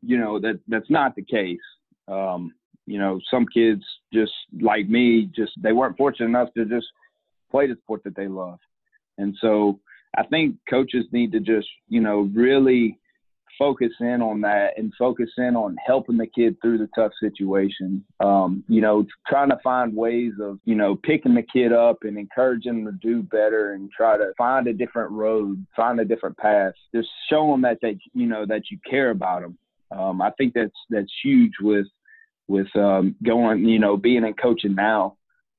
you 0.00 0.16
know 0.16 0.38
that 0.38 0.60
that's 0.68 0.88
not 0.88 1.16
the 1.16 1.24
case. 1.24 1.58
Um, 2.06 2.54
you 2.86 3.00
know, 3.00 3.18
some 3.28 3.46
kids 3.52 3.82
just 4.14 4.32
like 4.60 4.88
me, 4.88 5.28
just 5.34 5.52
they 5.60 5.72
weren't 5.72 5.96
fortunate 5.96 6.26
enough 6.26 6.54
to 6.54 6.64
just 6.66 6.86
play 7.50 7.66
the 7.66 7.74
sport 7.82 8.04
that 8.04 8.14
they 8.14 8.28
love, 8.28 8.60
and 9.18 9.36
so 9.40 9.80
I 10.16 10.22
think 10.22 10.54
coaches 10.70 11.06
need 11.10 11.32
to 11.32 11.40
just 11.40 11.66
you 11.88 12.00
know 12.00 12.30
really 12.32 13.00
focus 13.58 13.92
in 14.00 14.22
on 14.22 14.40
that 14.42 14.70
and 14.76 14.92
focus 14.98 15.30
in 15.38 15.56
on 15.56 15.76
helping 15.84 16.16
the 16.16 16.26
kid 16.26 16.56
through 16.60 16.78
the 16.78 16.88
tough 16.94 17.12
situation. 17.20 18.04
Um, 18.20 18.64
you 18.68 18.80
know, 18.80 19.06
trying 19.26 19.50
to 19.50 19.58
find 19.62 19.94
ways 19.94 20.32
of, 20.40 20.58
you 20.64 20.74
know, 20.74 20.96
picking 20.96 21.34
the 21.34 21.42
kid 21.42 21.72
up 21.72 21.98
and 22.02 22.18
encouraging 22.18 22.84
them 22.84 22.98
to 23.00 23.06
do 23.06 23.22
better 23.22 23.72
and 23.72 23.90
try 23.90 24.16
to 24.16 24.32
find 24.36 24.66
a 24.66 24.72
different 24.72 25.10
road, 25.12 25.64
find 25.74 26.00
a 26.00 26.04
different 26.04 26.36
path. 26.38 26.72
Just 26.94 27.08
show 27.30 27.50
them 27.50 27.62
that 27.62 27.78
they, 27.82 27.98
you 28.14 28.26
know, 28.26 28.46
that 28.46 28.70
you 28.70 28.78
care 28.88 29.10
about 29.10 29.42
them. 29.42 29.58
Um, 29.90 30.20
I 30.20 30.30
think 30.32 30.54
that's 30.54 30.76
that's 30.90 31.12
huge 31.22 31.52
with 31.60 31.86
with 32.48 32.68
um, 32.76 33.16
going, 33.24 33.64
you 33.64 33.78
know, 33.78 33.96
being 33.96 34.24
in 34.24 34.34
coaching 34.34 34.74
now, 34.74 35.16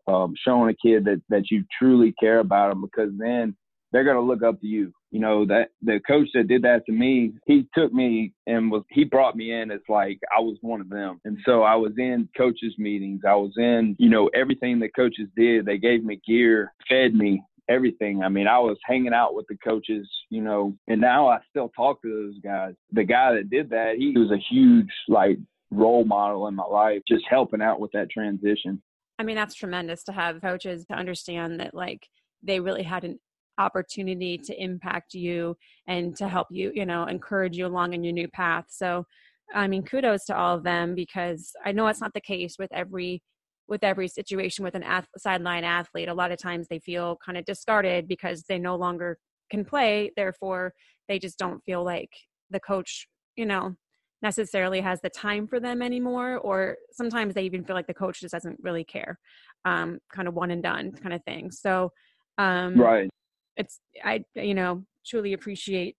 um, 0.07 0.36
showing 0.43 0.69
a 0.69 0.88
kid 0.88 1.05
that 1.05 1.21
that 1.29 1.49
you 1.49 1.63
truly 1.77 2.13
care 2.19 2.39
about 2.39 2.69
them 2.69 2.81
because 2.81 3.12
then 3.17 3.55
they're 3.91 4.03
going 4.03 4.17
to 4.17 4.21
look 4.21 4.43
up 4.43 4.60
to 4.62 4.67
you 4.67 4.93
you 5.11 5.19
know 5.19 5.45
that 5.45 5.69
the 5.81 5.99
coach 6.05 6.27
that 6.33 6.47
did 6.47 6.63
that 6.63 6.85
to 6.85 6.91
me 6.91 7.33
he 7.45 7.67
took 7.73 7.93
me 7.93 8.33
and 8.45 8.71
was 8.71 8.83
he 8.89 9.03
brought 9.03 9.35
me 9.35 9.53
in 9.53 9.71
as 9.71 9.79
like 9.87 10.19
i 10.35 10.39
was 10.39 10.57
one 10.61 10.81
of 10.81 10.89
them. 10.89 11.19
And 11.25 11.37
so 11.45 11.63
i 11.63 11.75
was 11.75 11.93
in 11.97 12.27
coaches 12.35 12.75
meetings. 12.77 13.21
I 13.27 13.35
was 13.35 13.53
in 13.57 13.95
you 13.99 14.09
know 14.09 14.29
everything 14.33 14.79
the 14.79 14.89
coaches 14.89 15.27
did. 15.35 15.65
They 15.65 15.77
gave 15.77 16.03
me 16.03 16.21
gear 16.27 16.73
fed 16.89 17.13
me 17.13 17.41
everything. 17.69 18.23
I 18.23 18.29
mean 18.29 18.47
i 18.47 18.59
was 18.59 18.77
hanging 18.85 19.13
out 19.13 19.33
with 19.35 19.45
the 19.47 19.57
coaches 19.57 20.07
you 20.29 20.41
know 20.41 20.75
and 20.87 20.99
now 20.99 21.27
i 21.27 21.39
still 21.49 21.69
talk 21.69 22.01
to 22.01 22.09
those 22.09 22.39
guys. 22.43 22.73
The 22.91 23.03
guy 23.03 23.33
that 23.33 23.49
did 23.49 23.69
that 23.69 23.95
he 23.97 24.11
was 24.17 24.31
a 24.31 24.43
huge 24.53 24.91
like 25.07 25.37
role 25.71 26.05
model 26.05 26.47
in 26.47 26.55
my 26.55 26.65
life 26.65 27.01
just 27.07 27.25
helping 27.29 27.61
out 27.61 27.79
with 27.79 27.91
that 27.93 28.09
transition. 28.09 28.81
I 29.19 29.23
mean 29.23 29.35
that's 29.35 29.55
tremendous 29.55 30.03
to 30.03 30.11
have 30.11 30.41
coaches 30.41 30.85
to 30.87 30.95
understand 30.95 31.59
that 31.59 31.73
like 31.73 32.07
they 32.43 32.59
really 32.59 32.83
had 32.83 33.03
an 33.03 33.19
opportunity 33.57 34.37
to 34.37 34.61
impact 34.61 35.13
you 35.13 35.55
and 35.87 36.15
to 36.17 36.27
help 36.27 36.47
you, 36.51 36.71
you 36.73 36.85
know, 36.85 37.05
encourage 37.05 37.57
you 37.57 37.65
along 37.65 37.93
in 37.93 38.03
your 38.03 38.13
new 38.13 38.27
path. 38.27 38.65
So, 38.69 39.05
I 39.53 39.67
mean, 39.67 39.83
kudos 39.83 40.25
to 40.25 40.37
all 40.37 40.55
of 40.55 40.63
them 40.63 40.95
because 40.95 41.51
I 41.65 41.71
know 41.71 41.87
it's 41.87 42.01
not 42.01 42.13
the 42.13 42.21
case 42.21 42.57
with 42.59 42.71
every 42.73 43.23
with 43.67 43.83
every 43.83 44.07
situation 44.07 44.63
with 44.63 44.75
an 44.75 44.83
ath- 44.83 45.09
sideline 45.17 45.65
athlete. 45.65 46.07
A 46.07 46.13
lot 46.13 46.31
of 46.31 46.39
times 46.39 46.67
they 46.67 46.79
feel 46.79 47.17
kind 47.23 47.37
of 47.37 47.43
discarded 47.43 48.07
because 48.07 48.43
they 48.43 48.57
no 48.57 48.75
longer 48.75 49.17
can 49.49 49.65
play. 49.65 50.11
Therefore, 50.15 50.73
they 51.09 51.19
just 51.19 51.37
don't 51.37 51.61
feel 51.65 51.83
like 51.83 52.09
the 52.49 52.61
coach, 52.61 53.07
you 53.35 53.45
know, 53.45 53.75
necessarily 54.21 54.79
has 54.79 55.01
the 55.01 55.09
time 55.09 55.47
for 55.47 55.59
them 55.59 55.81
anymore. 55.81 56.37
Or 56.37 56.77
sometimes 56.93 57.33
they 57.33 57.43
even 57.43 57.65
feel 57.65 57.75
like 57.75 57.87
the 57.87 57.93
coach 57.93 58.21
just 58.21 58.31
doesn't 58.31 58.57
really 58.61 58.85
care, 58.85 59.19
um, 59.65 59.99
kind 60.13 60.29
of 60.29 60.33
one 60.33 60.51
and 60.51 60.63
done 60.63 60.93
kind 60.93 61.13
of 61.13 61.21
thing. 61.25 61.51
So, 61.51 61.91
um, 62.37 62.79
right 62.79 63.09
it's 63.57 63.79
i 64.03 64.23
you 64.35 64.53
know 64.53 64.83
truly 65.05 65.33
appreciate 65.33 65.95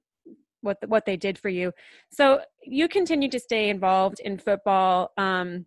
what 0.60 0.80
the, 0.80 0.88
what 0.88 1.06
they 1.06 1.16
did 1.16 1.38
for 1.38 1.48
you. 1.48 1.72
So 2.10 2.40
you 2.62 2.88
continue 2.88 3.28
to 3.30 3.38
stay 3.38 3.70
involved 3.70 4.20
in 4.20 4.38
football 4.38 5.12
um 5.16 5.66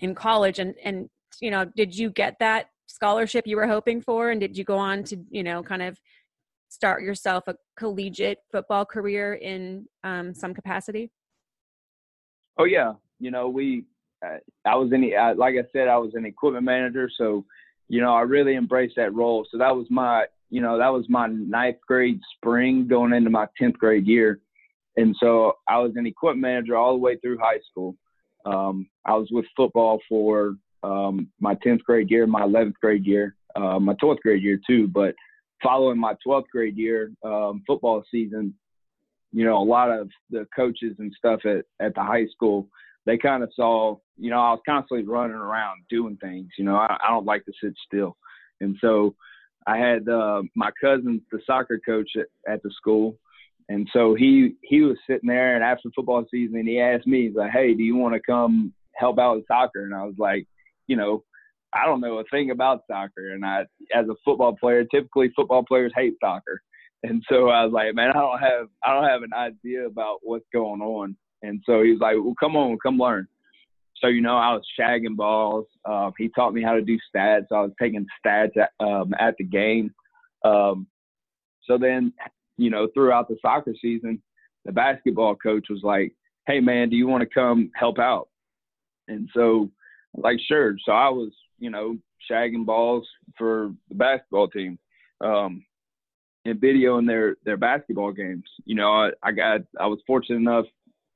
in 0.00 0.14
college 0.14 0.58
and 0.58 0.74
and 0.84 1.08
you 1.40 1.50
know 1.50 1.64
did 1.64 1.96
you 1.96 2.10
get 2.10 2.36
that 2.40 2.66
scholarship 2.86 3.46
you 3.46 3.56
were 3.56 3.66
hoping 3.66 4.00
for? 4.00 4.30
And 4.30 4.40
did 4.40 4.56
you 4.56 4.64
go 4.64 4.78
on 4.78 5.04
to 5.04 5.16
you 5.30 5.42
know 5.42 5.62
kind 5.62 5.82
of 5.82 5.98
start 6.68 7.02
yourself 7.02 7.44
a 7.48 7.56
collegiate 7.76 8.38
football 8.52 8.84
career 8.84 9.34
in 9.34 9.86
um, 10.04 10.34
some 10.34 10.54
capacity? 10.54 11.10
Oh 12.58 12.64
yeah. 12.64 12.92
You 13.18 13.30
know 13.30 13.48
we 13.48 13.84
uh, 14.24 14.38
i 14.64 14.76
was 14.76 14.92
in 14.92 15.00
the 15.00 15.16
uh, 15.16 15.34
like 15.34 15.54
i 15.54 15.64
said 15.72 15.88
i 15.88 15.96
was 15.96 16.14
an 16.14 16.26
equipment 16.26 16.64
manager. 16.64 17.10
So 17.16 17.44
you 17.88 18.00
know 18.00 18.14
i 18.14 18.22
really 18.22 18.56
embraced 18.56 18.96
that 18.96 19.14
role. 19.14 19.46
So 19.50 19.58
that 19.58 19.74
was 19.74 19.86
my 19.90 20.26
you 20.50 20.60
know, 20.60 20.78
that 20.78 20.88
was 20.88 21.06
my 21.08 21.28
ninth 21.28 21.78
grade 21.86 22.20
spring 22.36 22.86
going 22.88 23.12
into 23.12 23.30
my 23.30 23.46
10th 23.60 23.78
grade 23.78 24.06
year. 24.06 24.40
And 24.96 25.14
so 25.20 25.54
I 25.68 25.78
was 25.78 25.92
an 25.94 26.06
equipment 26.06 26.42
manager 26.42 26.76
all 26.76 26.92
the 26.92 26.98
way 26.98 27.16
through 27.16 27.38
high 27.38 27.60
school. 27.70 27.96
Um, 28.44 28.88
I 29.04 29.14
was 29.14 29.28
with 29.30 29.44
football 29.56 30.00
for 30.08 30.56
um, 30.82 31.28
my 31.40 31.54
10th 31.54 31.82
grade 31.84 32.10
year, 32.10 32.26
my 32.26 32.42
11th 32.42 32.74
grade 32.82 33.06
year, 33.06 33.36
uh, 33.54 33.78
my 33.78 33.94
12th 33.94 34.20
grade 34.20 34.42
year 34.42 34.60
too. 34.66 34.88
But 34.88 35.14
following 35.62 35.98
my 35.98 36.14
12th 36.26 36.48
grade 36.52 36.76
year 36.76 37.12
um, 37.24 37.62
football 37.66 38.02
season, 38.10 38.54
you 39.32 39.44
know, 39.44 39.58
a 39.58 39.64
lot 39.64 39.90
of 39.90 40.08
the 40.30 40.46
coaches 40.54 40.96
and 40.98 41.14
stuff 41.16 41.40
at, 41.44 41.64
at 41.80 41.94
the 41.94 42.02
high 42.02 42.26
school, 42.26 42.68
they 43.06 43.16
kind 43.16 43.44
of 43.44 43.50
saw, 43.54 43.96
you 44.18 44.30
know, 44.30 44.40
I 44.40 44.50
was 44.50 44.60
constantly 44.66 45.06
running 45.06 45.36
around 45.36 45.82
doing 45.88 46.16
things. 46.16 46.48
You 46.58 46.64
know, 46.64 46.76
I, 46.76 46.96
I 47.04 47.10
don't 47.10 47.26
like 47.26 47.44
to 47.44 47.52
sit 47.62 47.74
still. 47.86 48.16
And 48.60 48.76
so 48.80 49.14
I 49.66 49.76
had 49.76 50.08
uh, 50.08 50.42
my 50.54 50.70
cousin, 50.80 51.22
the 51.30 51.40
soccer 51.46 51.80
coach 51.84 52.10
at, 52.16 52.52
at 52.52 52.62
the 52.62 52.70
school, 52.70 53.18
and 53.68 53.88
so 53.92 54.14
he 54.14 54.54
he 54.62 54.80
was 54.80 54.96
sitting 55.06 55.28
there, 55.28 55.54
and 55.54 55.64
after 55.64 55.90
football 55.94 56.24
season, 56.30 56.66
he 56.66 56.80
asked 56.80 57.06
me, 57.06 57.28
he's 57.28 57.36
like, 57.36 57.52
"Hey, 57.52 57.74
do 57.74 57.82
you 57.82 57.96
want 57.96 58.14
to 58.14 58.20
come 58.20 58.72
help 58.94 59.18
out 59.18 59.36
with 59.36 59.46
soccer?" 59.46 59.84
And 59.84 59.94
I 59.94 60.04
was 60.04 60.16
like, 60.18 60.46
you 60.86 60.96
know, 60.96 61.24
I 61.72 61.86
don't 61.86 62.00
know 62.00 62.18
a 62.18 62.24
thing 62.30 62.50
about 62.50 62.82
soccer, 62.90 63.32
and 63.32 63.44
I, 63.44 63.66
as 63.94 64.08
a 64.08 64.16
football 64.24 64.56
player, 64.56 64.84
typically 64.84 65.30
football 65.36 65.62
players 65.62 65.92
hate 65.94 66.14
soccer, 66.20 66.62
and 67.02 67.22
so 67.28 67.48
I 67.48 67.64
was 67.64 67.72
like, 67.72 67.94
man, 67.94 68.10
I 68.10 68.20
don't 68.20 68.40
have 68.40 68.68
I 68.84 68.94
don't 68.94 69.08
have 69.08 69.22
an 69.22 69.34
idea 69.34 69.86
about 69.86 70.18
what's 70.22 70.46
going 70.52 70.80
on, 70.80 71.16
and 71.42 71.62
so 71.66 71.82
he 71.82 71.90
was 71.90 72.00
like, 72.00 72.16
well, 72.16 72.34
come 72.40 72.56
on, 72.56 72.78
come 72.82 72.98
learn. 72.98 73.28
So 74.00 74.08
you 74.08 74.20
know, 74.20 74.36
I 74.36 74.54
was 74.54 74.62
shagging 74.78 75.16
balls. 75.16 75.66
Um, 75.84 76.12
he 76.18 76.28
taught 76.28 76.54
me 76.54 76.62
how 76.62 76.74
to 76.74 76.82
do 76.82 76.98
stats. 77.14 77.46
I 77.52 77.60
was 77.60 77.72
taking 77.80 78.06
stats 78.24 78.56
at, 78.56 78.70
um, 78.80 79.14
at 79.18 79.36
the 79.38 79.44
game. 79.44 79.92
Um, 80.44 80.86
so 81.64 81.78
then, 81.78 82.12
you 82.56 82.70
know, 82.70 82.88
throughout 82.92 83.28
the 83.28 83.36
soccer 83.42 83.74
season, 83.80 84.22
the 84.64 84.72
basketball 84.72 85.36
coach 85.36 85.66
was 85.70 85.82
like, 85.82 86.14
"Hey, 86.46 86.60
man, 86.60 86.88
do 86.88 86.96
you 86.96 87.06
want 87.06 87.22
to 87.22 87.34
come 87.34 87.70
help 87.74 87.98
out?" 87.98 88.28
And 89.08 89.28
so, 89.34 89.70
like, 90.14 90.38
sure. 90.46 90.76
So 90.84 90.92
I 90.92 91.08
was, 91.08 91.32
you 91.58 91.70
know, 91.70 91.98
shagging 92.30 92.64
balls 92.64 93.08
for 93.36 93.72
the 93.88 93.94
basketball 93.94 94.48
team, 94.48 94.78
um, 95.20 95.64
and 96.44 96.60
videoing 96.60 97.06
their 97.06 97.36
their 97.44 97.56
basketball 97.56 98.12
games. 98.12 98.44
You 98.64 98.76
know, 98.76 98.90
I, 98.90 99.10
I 99.22 99.32
got 99.32 99.60
I 99.78 99.86
was 99.86 100.00
fortunate 100.06 100.36
enough. 100.36 100.66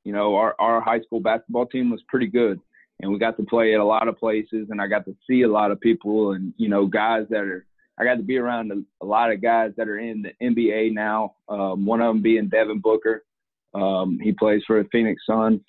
You 0.05 0.13
know, 0.13 0.37
our 0.37 0.55
our 0.59 0.81
high 0.81 1.01
school 1.01 1.21
basketball 1.21 1.67
team 1.67 1.91
was 1.91 2.03
pretty 2.09 2.27
good, 2.27 2.61
and 3.01 3.13
we 3.13 3.19
got 3.19 3.37
to 3.37 3.45
play 3.45 3.75
at 3.75 3.81
a 3.81 3.85
lot 3.85 4.09
of 4.09 4.19
places, 4.19 4.69
and 4.71 4.81
I 4.81 4.87
got 4.87 5.05
to 5.07 5.17
see 5.29 5.43
a 5.43 5.51
lot 5.51 5.71
of 5.71 5.81
people, 5.81 6.33
and 6.33 6.53
you 6.57 6.69
know, 6.69 6.87
guys 6.87 7.27
that 7.31 7.41
are. 7.41 7.67
I 7.97 8.03
got 8.03 8.17
to 8.17 8.25
be 8.25 8.39
around 8.39 8.73
a, 8.73 9.05
a 9.05 9.07
lot 9.07 9.31
of 9.31 9.41
guys 9.41 9.71
that 9.77 9.87
are 9.87 10.01
in 10.01 10.23
the 10.23 10.33
NBA 10.45 10.93
now. 10.95 11.37
Um, 11.49 11.87
one 11.87 12.01
of 12.01 12.13
them 12.13 12.23
being 12.23 12.49
Devin 12.49 12.81
Booker. 12.81 13.25
Um, 13.73 14.19
he 14.21 14.33
plays 14.33 14.63
for 14.67 14.83
the 14.83 14.89
Phoenix 14.91 15.23
Suns, 15.29 15.61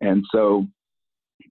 and 0.00 0.24
so, 0.32 0.66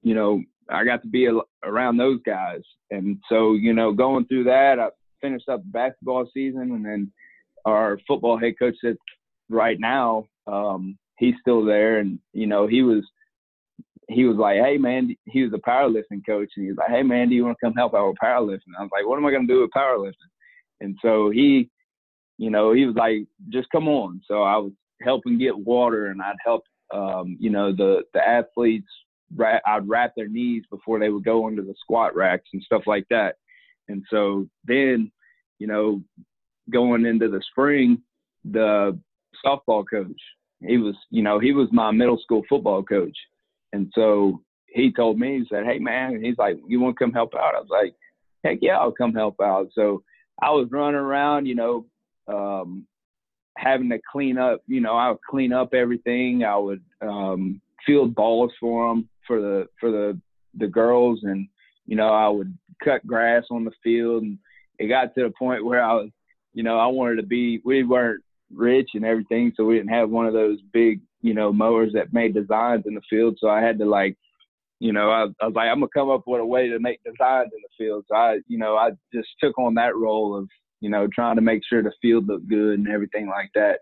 you 0.01 0.15
know, 0.15 0.41
I 0.69 0.83
got 0.83 1.03
to 1.03 1.07
be 1.07 1.29
around 1.63 1.97
those 1.97 2.19
guys. 2.25 2.61
And 2.89 3.19
so, 3.29 3.53
you 3.53 3.73
know, 3.73 3.91
going 3.91 4.25
through 4.25 4.45
that, 4.45 4.79
I 4.79 4.89
finished 5.21 5.49
up 5.49 5.61
basketball 5.65 6.27
season, 6.33 6.71
and 6.71 6.85
then 6.85 7.11
our 7.65 7.99
football 8.07 8.37
head 8.37 8.57
coach 8.57 8.75
said, 8.81 8.97
right 9.49 9.79
now, 9.79 10.25
um, 10.47 10.97
he's 11.17 11.35
still 11.41 11.63
there, 11.63 11.99
and 11.99 12.19
you 12.33 12.47
know, 12.47 12.67
he 12.67 12.81
was 12.81 13.03
he 14.09 14.25
was 14.25 14.37
like, 14.37 14.57
hey 14.57 14.77
man, 14.77 15.15
he 15.25 15.43
was 15.43 15.53
a 15.53 15.69
powerlifting 15.69 16.25
coach, 16.25 16.51
and 16.55 16.65
he 16.65 16.71
was 16.71 16.77
like, 16.77 16.89
hey 16.89 17.03
man, 17.03 17.29
do 17.29 17.35
you 17.35 17.45
want 17.45 17.57
to 17.59 17.65
come 17.65 17.73
help 17.73 17.93
out 17.93 18.07
with 18.07 18.17
powerlifting? 18.23 18.75
I 18.77 18.83
was 18.83 18.91
like, 18.91 19.07
what 19.07 19.17
am 19.17 19.25
I 19.25 19.31
going 19.31 19.47
to 19.47 19.53
do 19.53 19.61
with 19.61 19.71
powerlifting? 19.71 20.13
And 20.81 20.95
so 21.01 21.29
he, 21.29 21.69
you 22.37 22.49
know, 22.49 22.73
he 22.73 22.85
was 22.85 22.95
like, 22.95 23.25
just 23.49 23.69
come 23.71 23.87
on. 23.87 24.21
So 24.27 24.43
I 24.43 24.57
was 24.57 24.71
helping 25.01 25.37
get 25.37 25.57
water, 25.57 26.07
and 26.07 26.21
I'd 26.21 26.35
help, 26.43 26.63
um, 26.93 27.37
you 27.39 27.49
know, 27.49 27.71
the 27.75 28.03
the 28.13 28.27
athletes 28.27 28.87
I'd 29.65 29.87
wrap 29.89 30.13
their 30.15 30.27
knees 30.27 30.63
before 30.69 30.99
they 30.99 31.09
would 31.09 31.25
go 31.25 31.47
into 31.47 31.61
the 31.63 31.73
squat 31.79 32.15
racks 32.15 32.49
and 32.53 32.61
stuff 32.61 32.83
like 32.85 33.05
that. 33.09 33.35
And 33.87 34.03
so 34.09 34.47
then, 34.65 35.11
you 35.59 35.67
know, 35.67 36.01
going 36.69 37.05
into 37.05 37.29
the 37.29 37.41
spring, 37.51 38.01
the 38.43 38.97
softball 39.43 39.83
coach, 39.89 40.21
he 40.61 40.77
was, 40.77 40.95
you 41.09 41.21
know, 41.21 41.39
he 41.39 41.51
was 41.51 41.67
my 41.71 41.91
middle 41.91 42.19
school 42.19 42.43
football 42.47 42.83
coach. 42.83 43.17
And 43.75 43.91
so 43.93 44.41
he 44.67 44.91
told 44.91 45.19
me, 45.19 45.39
he 45.39 45.45
said, 45.49 45.65
Hey 45.65 45.79
man, 45.79 46.23
he's 46.23 46.37
like, 46.37 46.57
you 46.67 46.79
want 46.79 46.95
to 46.97 47.03
come 47.03 47.13
help 47.13 47.33
out? 47.35 47.55
I 47.55 47.59
was 47.59 47.69
like, 47.69 47.93
heck 48.43 48.59
yeah, 48.61 48.77
I'll 48.77 48.91
come 48.91 49.13
help 49.13 49.35
out. 49.41 49.69
So 49.73 50.03
I 50.41 50.51
was 50.51 50.67
running 50.71 50.95
around, 50.95 51.45
you 51.45 51.55
know, 51.55 51.85
um, 52.27 52.85
having 53.57 53.89
to 53.89 53.99
clean 54.11 54.37
up, 54.37 54.61
you 54.67 54.81
know, 54.81 54.95
I 54.95 55.09
would 55.09 55.21
clean 55.29 55.53
up 55.53 55.73
everything. 55.73 56.43
I 56.43 56.57
would, 56.57 56.83
um, 57.01 57.61
field 57.85 58.15
balls 58.15 58.51
for 58.59 58.89
them 58.89 59.07
for 59.27 59.41
the 59.41 59.67
for 59.79 59.91
the 59.91 60.19
the 60.57 60.67
girls, 60.67 61.19
and 61.23 61.47
you 61.85 61.95
know 61.95 62.09
I 62.09 62.27
would 62.27 62.57
cut 62.83 63.05
grass 63.05 63.43
on 63.51 63.65
the 63.65 63.71
field, 63.83 64.23
and 64.23 64.37
it 64.79 64.87
got 64.87 65.13
to 65.15 65.23
the 65.23 65.33
point 65.37 65.65
where 65.65 65.83
I 65.83 65.93
was, 65.93 66.09
you 66.53 66.63
know, 66.63 66.77
I 66.77 66.87
wanted 66.87 67.17
to 67.17 67.23
be. 67.23 67.61
We 67.63 67.83
weren't 67.83 68.23
rich 68.53 68.89
and 68.93 69.05
everything, 69.05 69.53
so 69.55 69.65
we 69.65 69.75
didn't 69.75 69.93
have 69.93 70.09
one 70.09 70.25
of 70.25 70.33
those 70.33 70.59
big, 70.73 71.01
you 71.25 71.33
know, 71.33 71.51
mowers 71.51 71.91
that 71.93 72.13
made 72.13 72.35
designs 72.35 72.83
in 72.85 72.93
the 72.93 73.01
field. 73.09 73.35
So 73.41 73.49
I 73.49 73.59
had 73.59 73.79
to 73.79 73.85
like, 73.85 74.15
you 74.79 74.93
know, 74.93 75.09
I, 75.09 75.23
I 75.41 75.47
was 75.47 75.55
like, 75.55 75.69
I'm 75.69 75.79
gonna 75.79 75.87
come 75.91 76.11
up 76.11 76.21
with 76.27 76.39
a 76.39 76.45
way 76.45 76.69
to 76.69 76.77
make 76.79 76.99
designs 77.03 77.49
in 77.51 77.63
the 77.63 77.83
field. 77.83 78.05
So 78.07 78.15
I, 78.15 78.37
you 78.47 78.59
know, 78.59 78.75
I 78.75 78.91
just 79.11 79.29
took 79.41 79.57
on 79.57 79.73
that 79.73 79.95
role 79.95 80.37
of, 80.37 80.47
you 80.81 80.89
know, 80.91 81.07
trying 81.07 81.37
to 81.37 81.41
make 81.41 81.63
sure 81.67 81.81
the 81.81 81.91
field 81.99 82.27
looked 82.27 82.47
good 82.47 82.77
and 82.77 82.87
everything 82.87 83.27
like 83.27 83.49
that. 83.55 83.79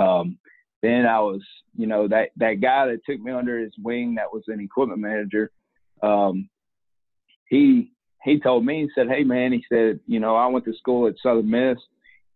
Um, 0.00 0.38
then 0.80 1.06
I 1.06 1.18
was, 1.18 1.42
you 1.76 1.88
know, 1.88 2.06
that 2.06 2.28
that 2.36 2.60
guy 2.60 2.86
that 2.86 3.00
took 3.04 3.20
me 3.20 3.32
under 3.32 3.58
his 3.58 3.72
wing, 3.82 4.14
that 4.14 4.32
was 4.32 4.44
an 4.46 4.60
equipment 4.60 5.00
manager. 5.00 5.50
Um, 6.04 6.48
he 7.48 7.90
he 8.22 8.38
told 8.38 8.64
me, 8.64 8.82
he 8.82 8.90
said, 8.94 9.08
"Hey 9.08 9.24
man," 9.24 9.52
he 9.52 9.64
said, 9.68 9.98
"You 10.06 10.20
know, 10.20 10.36
I 10.36 10.46
went 10.46 10.64
to 10.66 10.74
school 10.74 11.08
at 11.08 11.14
Southern 11.20 11.50
Miss. 11.50 11.78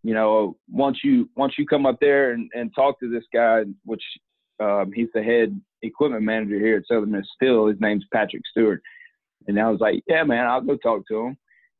You 0.03 0.13
know, 0.13 0.57
once 0.69 0.97
you 1.05 1.29
once 1.37 1.53
you 1.57 1.65
come 1.65 1.85
up 1.85 1.99
there 2.01 2.31
and, 2.31 2.49
and 2.53 2.69
talk 2.75 2.99
to 2.99 3.09
this 3.09 3.23
guy, 3.33 3.61
which 3.85 4.03
um, 4.61 4.91
he's 4.93 5.09
the 5.13 5.23
head 5.23 5.59
equipment 5.81 6.23
manager 6.23 6.59
here 6.59 6.77
at 6.77 6.87
Southern 6.87 7.11
Miss. 7.11 7.25
Still, 7.35 7.67
his 7.67 7.79
name's 7.79 8.05
Patrick 8.13 8.43
Stewart." 8.49 8.81
And 9.47 9.59
I 9.59 9.69
was 9.69 9.79
like, 9.79 10.03
"Yeah, 10.07 10.23
man, 10.23 10.47
I'll 10.47 10.61
go 10.61 10.77
talk 10.77 11.07
to 11.07 11.27
him." 11.27 11.37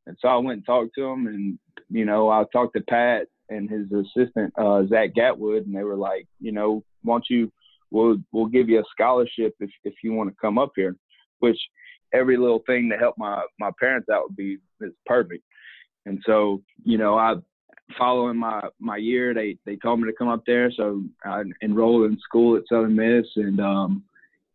And 0.07 0.17
so 0.19 0.27
I 0.27 0.37
went 0.37 0.57
and 0.57 0.65
talked 0.65 0.95
to 0.95 1.05
him, 1.05 1.27
and 1.27 1.59
you 1.89 2.05
know, 2.05 2.29
I 2.29 2.43
talked 2.51 2.75
to 2.75 2.81
Pat, 2.81 3.27
and 3.51 3.69
his 3.69 3.91
assistant 3.91 4.53
uh, 4.57 4.85
Zach 4.87 5.11
Gatwood, 5.13 5.65
and 5.65 5.75
they 5.75 5.83
were 5.83 5.97
like, 5.97 6.25
you 6.39 6.51
know, 6.51 6.83
won't 7.03 7.25
you? 7.29 7.51
We'll 7.91 8.17
we'll 8.31 8.45
give 8.45 8.69
you 8.69 8.79
a 8.79 8.83
scholarship 8.91 9.53
if 9.59 9.69
if 9.83 9.93
you 10.03 10.13
want 10.13 10.29
to 10.29 10.35
come 10.41 10.57
up 10.57 10.71
here. 10.75 10.95
Which 11.39 11.59
every 12.13 12.37
little 12.37 12.63
thing 12.65 12.89
to 12.89 12.97
help 12.97 13.17
my 13.17 13.43
my 13.59 13.71
parents 13.79 14.09
out 14.09 14.29
would 14.29 14.37
be 14.37 14.57
is 14.79 14.93
perfect. 15.05 15.43
And 16.05 16.19
so, 16.25 16.63
you 16.83 16.97
know, 16.97 17.15
I 17.15 17.35
following 17.97 18.38
my 18.38 18.62
my 18.80 18.97
year, 18.97 19.34
they 19.34 19.58
they 19.65 19.75
told 19.75 19.99
me 19.99 20.10
to 20.10 20.15
come 20.15 20.27
up 20.27 20.43
there, 20.45 20.71
so 20.71 21.04
I 21.25 21.43
enrolled 21.62 22.12
in 22.12 22.17
school 22.19 22.56
at 22.58 22.63
Southern 22.67 22.95
Miss, 22.95 23.27
and 23.36 23.60
um, 23.60 24.04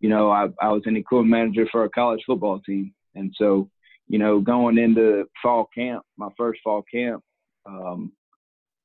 you 0.00 0.08
know, 0.08 0.30
I 0.30 0.48
I 0.60 0.68
was 0.68 0.82
an 0.86 0.96
equipment 0.96 1.30
manager 1.30 1.66
for 1.70 1.84
a 1.84 1.90
college 1.90 2.22
football 2.26 2.60
team, 2.60 2.92
and 3.14 3.34
so, 3.36 3.70
you 4.08 4.18
know, 4.18 4.40
going 4.40 4.78
into 4.78 5.28
fall 5.42 5.68
camp, 5.74 6.04
my 6.16 6.28
first 6.36 6.60
fall 6.62 6.82
camp, 6.82 7.22
um, 7.66 8.12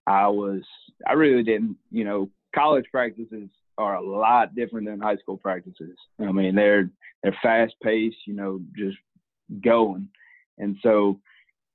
I 0.07 0.27
was 0.27 0.61
I 1.07 1.13
really 1.13 1.43
didn't 1.43 1.77
you 1.91 2.03
know 2.03 2.29
college 2.55 2.85
practices 2.91 3.49
are 3.77 3.95
a 3.95 4.01
lot 4.01 4.55
different 4.55 4.87
than 4.87 4.99
high 4.99 5.17
school 5.17 5.37
practices. 5.37 5.97
I 6.19 6.31
mean 6.31 6.55
they're 6.55 6.89
they're 7.23 7.37
fast 7.41 7.73
paced, 7.83 8.17
you 8.25 8.33
know, 8.33 8.61
just 8.75 8.97
going, 9.63 10.07
and 10.57 10.77
so 10.81 11.19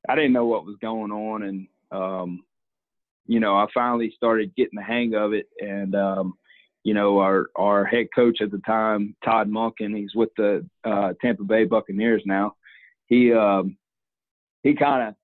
I 0.09 0.15
didn't 0.15 0.33
know 0.33 0.47
what 0.47 0.65
was 0.65 0.77
going 0.81 1.12
on, 1.12 1.43
and 1.43 1.69
um, 1.93 2.43
you 3.27 3.41
know 3.41 3.57
I 3.57 3.67
finally 3.73 4.12
started 4.17 4.55
getting 4.57 4.77
the 4.77 4.83
hang 4.83 5.15
of 5.15 5.33
it, 5.33 5.47
and 5.61 5.95
um, 5.95 6.35
you 6.85 6.95
know 6.95 7.19
our 7.19 7.47
our 7.57 7.85
head 7.85 8.09
coach 8.15 8.39
at 8.41 8.51
the 8.51 8.61
time, 8.67 9.15
Todd 9.25 9.49
Monken, 9.51 9.97
he's 9.97 10.15
with 10.15 10.31
the 10.37 10.67
uh, 10.85 11.12
Tampa 11.21 11.45
Bay 11.45 11.65
Buccaneers 11.65 12.23
now. 12.27 12.55
He 13.07 13.33
um, 13.33 13.77
he 14.62 14.75
kind 14.75 15.09
of 15.09 15.15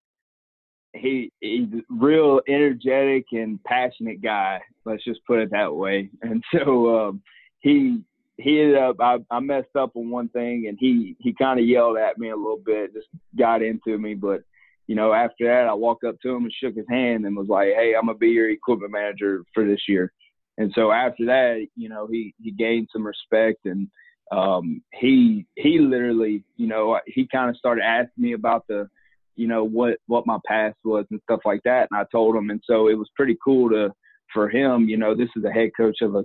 he 0.95 1.33
he's 1.41 1.69
real 1.89 2.41
energetic 2.49 3.27
and 3.33 3.63
passionate 3.65 4.23
guy. 4.23 4.61
Let's 4.85 5.05
just 5.05 5.25
put 5.27 5.41
it 5.41 5.51
that 5.53 5.75
way. 5.75 6.11
And 6.23 6.43
so 6.55 7.09
um, 7.09 7.23
he 7.61 8.03
he 8.39 8.61
ended 8.61 8.79
up 8.79 8.97
I, 9.01 9.19
I 9.31 9.41
messed 9.41 9.77
up 9.79 9.93
on 9.97 10.11
one 10.11 10.29
thing 10.29 10.67
and 10.69 10.77
he 10.81 11.17
he 11.21 11.33
kind 11.33 11.59
of 11.59 11.67
yelled 11.67 11.99
at 11.99 12.19
me 12.19 12.31
a 12.31 12.37
little 12.37 12.61
bit, 12.65 12.95
just 12.95 13.09
got 13.39 13.63
into 13.63 13.99
me. 13.99 14.15
But 14.15 14.43
you 14.87 14.95
know 14.95 15.13
after 15.13 15.47
that 15.47 15.69
I 15.69 15.75
walked 15.75 16.05
up 16.05 16.17
to 16.23 16.31
him 16.31 16.45
and 16.45 16.53
shook 16.53 16.75
his 16.75 16.87
hand 16.89 17.25
and 17.25 17.37
was 17.37 17.49
like, 17.49 17.69
hey, 17.69 17.95
I'm 17.97 18.07
gonna 18.07 18.19
be 18.19 18.29
your 18.29 18.51
equipment 18.51 18.93
manager 18.93 19.45
for 19.55 19.67
this 19.67 19.83
year. 19.89 20.13
And 20.59 20.73
so 20.75 20.93
after 20.93 21.27
that, 21.27 21.67
you 21.77 21.89
know 21.89 22.07
he 22.07 22.35
he 22.43 22.53
gained 22.53 22.89
some 22.93 23.07
respect 23.07 23.65
and 23.65 23.89
um, 24.31 24.83
he 24.93 25.47
he 25.57 25.79
literally 25.79 26.45
you 26.57 26.67
know 26.67 26.99
he 27.07 27.29
kind 27.31 27.51
of 27.51 27.57
started 27.57 27.85
asking 27.85 28.23
me 28.23 28.33
about 28.33 28.67
the 28.69 28.89
you 29.37 29.47
know 29.47 29.65
what 29.65 29.99
what 30.07 30.27
my 30.27 30.39
past 30.47 30.77
was 30.85 31.07
and 31.11 31.21
stuff 31.25 31.41
like 31.45 31.63
that. 31.65 31.89
And 31.91 32.01
I 32.01 32.05
told 32.11 32.37
him 32.37 32.51
and 32.51 32.63
so 32.67 32.89
it 32.89 32.99
was 32.99 33.11
pretty 33.17 33.37
cool 33.45 33.71
to 33.71 33.93
for 34.33 34.49
him 34.49 34.89
you 34.89 34.97
know 34.97 35.15
this 35.15 35.29
is 35.37 35.43
the 35.43 35.53
head 35.53 35.71
coach 35.77 35.99
of 36.01 36.15
a 36.15 36.25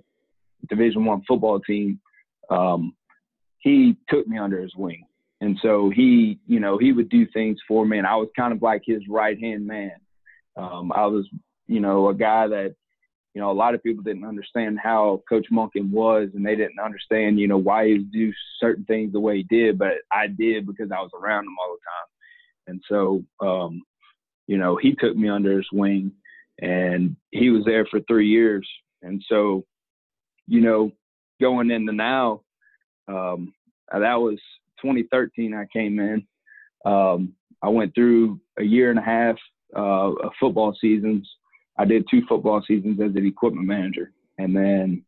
division 0.70 1.06
1 1.06 1.24
football 1.28 1.60
team. 1.60 2.00
Um 2.50 2.93
he 3.60 3.98
took 4.10 4.28
me 4.28 4.38
under 4.38 4.62
his 4.62 4.76
wing 4.76 5.04
and 5.41 5.58
so 5.62 5.89
he 5.89 6.39
you 6.47 6.60
know 6.60 6.78
he 6.78 6.91
would 6.91 7.10
do 7.10 7.26
things 7.28 7.58
for 7.67 7.86
me 7.86 7.97
and 7.97 8.08
I 8.08 8.15
was 8.15 8.30
kind 8.36 8.54
of 8.54 8.62
like 8.62 8.84
his 8.86 9.02
right 9.10 9.39
hand 9.39 9.65
man 9.65 9.95
um 10.56 10.91
I 10.93 11.06
was 11.06 11.28
you 11.67 11.80
know 11.80 12.10
a 12.10 12.13
guy 12.13 12.47
that 12.47 12.76
you 13.34 13.41
know 13.41 13.52
a 13.52 13.54
lot 13.54 13.76
of 13.76 13.84
people 13.84 14.04
didn't 14.04 14.26
understand 14.26 14.80
how 14.82 15.21
coach 15.30 15.47
Monken 15.52 15.91
was 15.91 16.30
and 16.34 16.45
they 16.45 16.56
didn't 16.56 16.80
understand 16.84 17.39
you 17.39 17.47
know 17.47 17.58
why 17.58 17.88
he 17.88 17.97
do 18.00 18.32
certain 18.60 18.86
things 18.86 19.13
the 19.13 19.19
way 19.19 19.38
he 19.38 19.43
did 19.43 19.78
but 19.78 19.93
I 20.12 20.28
did 20.28 20.65
because 20.65 20.91
I 20.91 21.02
was 21.02 21.12
around 21.13 21.45
him 21.45 21.56
all 21.62 21.73
the 21.73 21.80
time 21.86 22.08
and 22.67 22.82
so, 22.88 23.23
um, 23.39 23.82
you 24.45 24.58
know, 24.58 24.76
he 24.76 24.93
took 24.93 25.15
me 25.15 25.30
under 25.30 25.58
his 25.58 25.67
wing 25.71 26.12
and 26.62 27.15
he 27.32 27.50
was 27.50 27.65
there 27.65 27.86
for 27.86 28.00
three 28.02 28.28
years. 28.28 28.67
And 29.02 29.23
so, 29.28 29.65
you 30.47 30.62
know, 30.62 30.91
going 31.41 31.71
into 31.71 31.93
now, 31.93 32.41
um, 33.08 33.54
that 33.91 34.15
was 34.15 34.39
2013 34.82 35.54
I 35.54 35.66
came 35.72 36.00
in. 36.00 36.26
Um, 36.86 37.34
I 37.62 37.70
went 37.70 37.96
through 37.96 38.40
a 38.58 38.63
year 38.63 38.90
and 38.90 39.00
a 39.00 39.04
half 39.04 39.36
uh, 39.76 40.12
of 40.13 40.32
football 40.40 40.76
seasons. 40.80 41.28
I 41.78 41.86
did 41.86 42.06
two 42.10 42.22
football 42.28 42.63
seasons 42.68 43.00
as 43.02 43.16
an 43.16 43.26
equipment 43.26 43.68
manager. 43.68 44.12
And 44.38 44.56
then, 44.56 45.04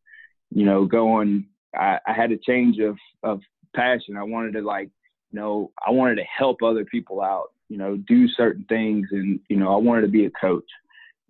you 0.51 0.65
know, 0.65 0.86
going, 0.86 1.47
I, 1.75 1.99
I 2.08 2.13
had 2.13 2.32
a 2.32 2.38
change 2.38 2.79
of, 2.79 2.97
of 3.23 3.41
passion. 3.75 4.17
I 4.17 4.23
wanted 4.23 4.53
to 4.53 4.62
like, 4.62 4.89
you 5.32 5.39
know, 5.39 5.71
I 5.86 5.91
wanted 5.91 6.15
to 6.15 6.23
help 6.23 6.62
other 6.63 6.86
people 6.86 7.21
out, 7.21 7.51
you 7.69 7.77
know, 7.77 7.97
do 7.97 8.27
certain 8.29 8.65
things, 8.67 9.08
and 9.12 9.39
you 9.47 9.58
know, 9.58 9.71
I 9.71 9.77
wanted 9.77 10.01
to 10.01 10.08
be 10.08 10.25
a 10.25 10.32
coach. 10.32 10.65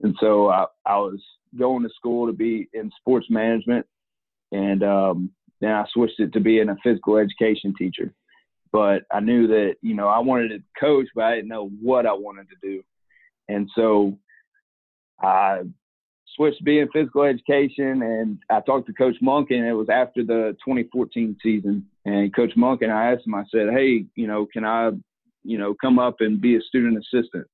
And 0.02 0.16
so 0.20 0.50
I, 0.50 0.66
I 0.86 0.98
was 0.98 1.20
going 1.58 1.84
to 1.84 1.90
school 1.96 2.28
to 2.28 2.34
be 2.34 2.70
in 2.74 2.92
sports 3.00 3.28
management, 3.30 3.86
and 4.52 4.84
um, 4.84 5.32
then 5.60 5.72
I 5.72 5.86
switched 5.92 6.20
it 6.20 6.32
to 6.34 6.40
being 6.40 6.70
a 6.70 6.78
physical 6.82 7.18
education 7.18 7.74
teacher. 7.78 8.14
But 8.72 9.04
I 9.12 9.20
knew 9.20 9.48
that 9.48 9.76
you 9.82 9.96
know 9.96 10.08
I 10.08 10.20
wanted 10.20 10.50
to 10.50 10.64
coach, 10.80 11.08
but 11.16 11.24
I 11.24 11.36
didn't 11.36 11.50
know 11.50 11.70
what 11.82 12.06
I 12.06 12.14
wanted 12.14 12.48
to 12.50 12.56
do. 12.62 12.84
And 13.48 13.70
so 13.76 14.18
I 15.22 15.62
switched 16.36 16.60
to 16.60 16.64
being 16.64 16.88
physical 16.94 17.24
education, 17.24 18.02
and 18.02 18.40
I 18.50 18.62
talked 18.62 18.88
to 18.88 18.94
Coach 18.94 19.16
Monk, 19.22 19.52
and 19.52 19.66
it 19.66 19.74
was 19.74 19.90
after 19.90 20.24
the 20.24 20.56
2014 20.66 21.36
season. 21.42 21.86
And 22.06 22.34
Coach 22.36 22.54
Monk 22.56 22.82
and 22.82 22.92
I 22.92 23.12
asked 23.12 23.26
him, 23.26 23.36
I 23.36 23.44
said, 23.52 23.70
"Hey, 23.72 24.06
you 24.16 24.28
know, 24.28 24.46
can 24.46 24.64
I, 24.64 24.92
you 25.44 25.58
know, 25.58 25.74
come 25.82 26.00
up 26.00 26.22
and 26.22 26.40
be 26.40 26.56
a 26.56 26.62
student 26.62 26.98
assistant?" 26.98 27.48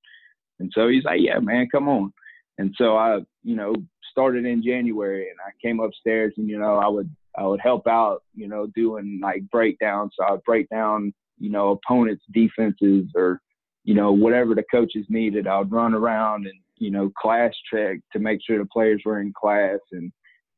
And 0.60 0.72
so 0.74 0.88
he's 0.88 1.06
like, 1.06 1.22
"Yeah, 1.22 1.40
man, 1.40 1.68
come 1.72 1.88
on." 1.88 2.14
And 2.58 2.74
so 2.78 2.96
I, 2.96 3.20
you 3.44 3.56
know, 3.56 3.74
started 4.12 4.46
in 4.46 4.64
January, 4.64 5.30
and 5.30 5.40
I 5.46 5.52
came 5.62 5.80
upstairs, 5.80 6.34
and 6.38 6.50
you 6.50 6.60
know, 6.60 6.76
I 6.76 6.88
would 6.88 7.10
I 7.38 7.44
would 7.44 7.60
help 7.62 7.88
out, 7.88 8.24
you 8.34 8.48
know, 8.48 8.68
doing 8.68 9.20
like 9.22 9.50
breakdowns. 9.50 10.14
So 10.18 10.26
I 10.26 10.32
would 10.32 10.44
break 10.44 10.70
down, 10.70 11.14
you 11.40 11.50
know, 11.50 11.72
opponents' 11.72 12.24
defenses 12.32 13.06
or, 13.16 13.42
you 13.84 13.94
know, 13.94 14.12
whatever 14.12 14.56
the 14.56 14.64
coaches 14.72 15.06
needed. 15.10 15.48
I 15.48 15.60
would 15.60 15.72
run 15.72 15.94
around 15.94 16.48
and 16.48 16.60
you 16.78 16.92
know, 16.92 17.12
class 17.18 17.54
check 17.72 18.00
to 18.14 18.20
make 18.20 18.40
sure 18.46 18.58
the 18.58 18.66
players 18.66 19.02
were 19.06 19.22
in 19.22 19.34
class 19.34 19.80
and, 19.92 20.12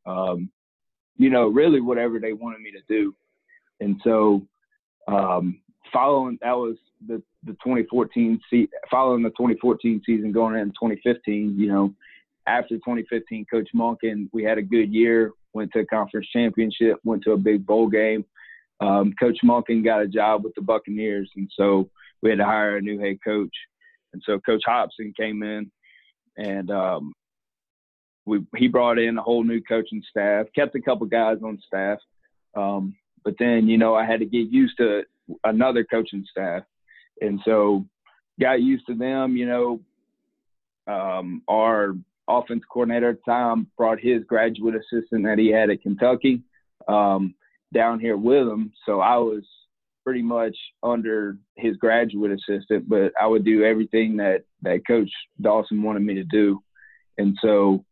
um, 0.06 0.50
you 1.18 1.30
know, 1.30 1.48
really 1.48 1.82
whatever 1.82 2.20
they 2.20 2.34
wanted 2.34 2.62
me 2.62 2.72
to 2.72 2.82
do. 2.88 3.16
And 3.80 4.00
so, 4.04 4.48
um, 5.08 5.62
following 5.94 6.38
that 6.42 6.58
was 6.58 6.78
the, 7.08 7.22
the 7.44 7.54
2014 7.54 8.40
season, 8.50 8.70
following 8.90 9.24
the 9.24 9.30
2014 9.30 10.02
season 10.06 10.32
going 10.32 10.56
into 10.56 10.74
2015, 10.74 11.56
you 11.58 11.68
know, 11.68 11.94
after 12.48 12.76
2015, 12.76 13.46
Coach 13.52 13.70
Monken, 13.76 14.30
we 14.32 14.44
had 14.44 14.58
a 14.58 14.64
good 14.64 14.94
year, 14.94 15.32
went 15.54 15.72
to 15.74 15.80
a 15.80 15.86
conference 15.86 16.28
championship, 16.32 16.98
went 17.04 17.24
to 17.24 17.34
a 17.34 17.38
big 17.38 17.66
bowl 17.66 17.88
game. 17.88 18.26
Um, 18.80 19.14
coach 19.20 19.40
Monken 19.44 19.84
got 19.84 20.02
a 20.02 20.08
job 20.08 20.44
with 20.44 20.54
the 20.56 20.62
Buccaneers, 20.62 21.30
and 21.36 21.50
so 21.56 21.90
we 22.22 22.30
had 22.30 22.40
to 22.40 22.46
hire 22.46 22.78
a 22.78 22.82
new 22.82 23.00
head 23.00 23.18
coach. 23.24 23.54
And 24.14 24.22
so 24.26 24.40
Coach 24.40 24.64
Hopson 24.66 25.14
came 25.20 25.44
in, 25.44 25.70
and 26.38 26.72
um, 26.72 27.14
we 28.26 28.46
he 28.56 28.68
brought 28.68 29.00
in 29.00 29.18
a 29.18 29.22
whole 29.22 29.44
new 29.44 29.62
coaching 29.62 30.04
staff, 30.10 30.46
kept 30.56 30.76
a 30.76 30.82
couple 30.82 31.06
guys 31.08 31.38
on 31.44 31.60
staff, 31.66 31.98
um, 32.56 32.96
but 33.26 33.34
then 33.40 33.68
you 33.68 33.78
know 33.78 33.96
I 33.96 34.06
had 34.06 34.20
to 34.20 34.26
get 34.26 34.52
used 34.52 34.78
to 34.78 35.04
another 35.44 35.84
coaching 35.84 36.26
staff, 36.30 36.64
and 37.20 37.40
so 37.44 37.86
got 38.40 38.62
used 38.62 38.86
to 38.88 38.96
them. 38.96 39.36
You 39.36 39.48
know, 39.48 39.82
um, 40.88 41.42
our 41.48 41.96
offense 42.28 42.64
coordinator 42.72 43.10
at 43.10 43.18
the 43.26 43.32
time 43.32 43.68
brought 43.78 44.00
his 44.00 44.24
graduate 44.24 44.76
assistant 44.76 45.24
that 45.26 45.38
he 45.38 45.50
had 45.50 45.70
at 45.70 45.82
Kentucky 45.82 46.44
um, 46.88 47.36
down 47.74 48.00
here 48.00 48.18
with 48.18 48.48
him, 48.48 48.72
so 48.86 49.00
I 49.00 49.18
was 49.18 49.44
pretty 50.08 50.22
much 50.22 50.56
under 50.84 51.38
his 51.58 51.76
graduate 51.76 52.32
assistant, 52.32 52.88
but 52.88 53.12
I 53.20 53.28
would 53.28 53.44
do 53.44 53.66
everything 53.66 54.16
that 54.18 54.44
that 54.62 54.88
Coach 54.88 55.10
Dawson 55.42 55.84
wanted 55.84 56.02
me 56.02 56.14
to 56.14 56.24
do. 56.24 56.64
And 57.18 57.38
so 57.42 57.84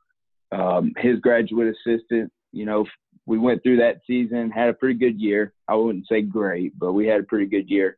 um, 0.53 0.93
his 0.97 1.19
graduate 1.19 1.75
assistant, 1.75 2.31
you 2.53 2.65
know, 2.65 2.85
we 3.25 3.37
went 3.37 3.63
through 3.63 3.77
that 3.77 3.99
season, 4.07 4.49
had 4.49 4.69
a 4.69 4.73
pretty 4.73 4.97
good 4.97 5.19
year. 5.19 5.51
I 5.67 5.75
wouldn't 5.75 6.07
say 6.07 6.21
great, 6.21 6.77
but 6.79 6.93
we 6.93 7.05
had 7.05 7.19
a 7.19 7.25
pretty 7.25 7.47
good 7.47 7.69
year. 7.69 7.97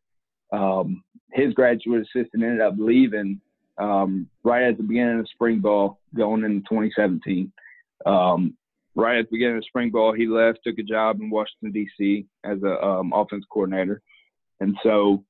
Um, 0.52 1.04
his 1.34 1.54
graduate 1.54 2.02
assistant 2.02 2.44
ended 2.44 2.62
up 2.62 2.74
leaving 2.78 3.40
um, 3.78 4.28
right 4.44 4.64
at 4.64 4.78
the 4.78 4.84
beginning 4.84 5.20
of 5.20 5.30
spring 5.30 5.60
ball 5.60 6.00
going 6.16 6.44
into 6.44 6.62
2017. 6.62 7.52
Um, 8.06 8.56
right 8.96 9.20
at 9.20 9.26
the 9.26 9.36
beginning 9.36 9.58
of 9.58 9.66
spring 9.66 9.92
ball, 9.92 10.14
he 10.14 10.28
left, 10.28 10.60
took 10.66 10.80
a 10.80 10.84
job 10.84 11.20
in 11.20 11.30
Washington 11.30 11.72
D.C. 11.72 12.26
as 12.44 12.58
an 12.64 12.78
um, 12.82 13.14
offense 13.14 13.46
coordinator, 13.52 14.02
and 14.60 14.76
so 14.84 15.24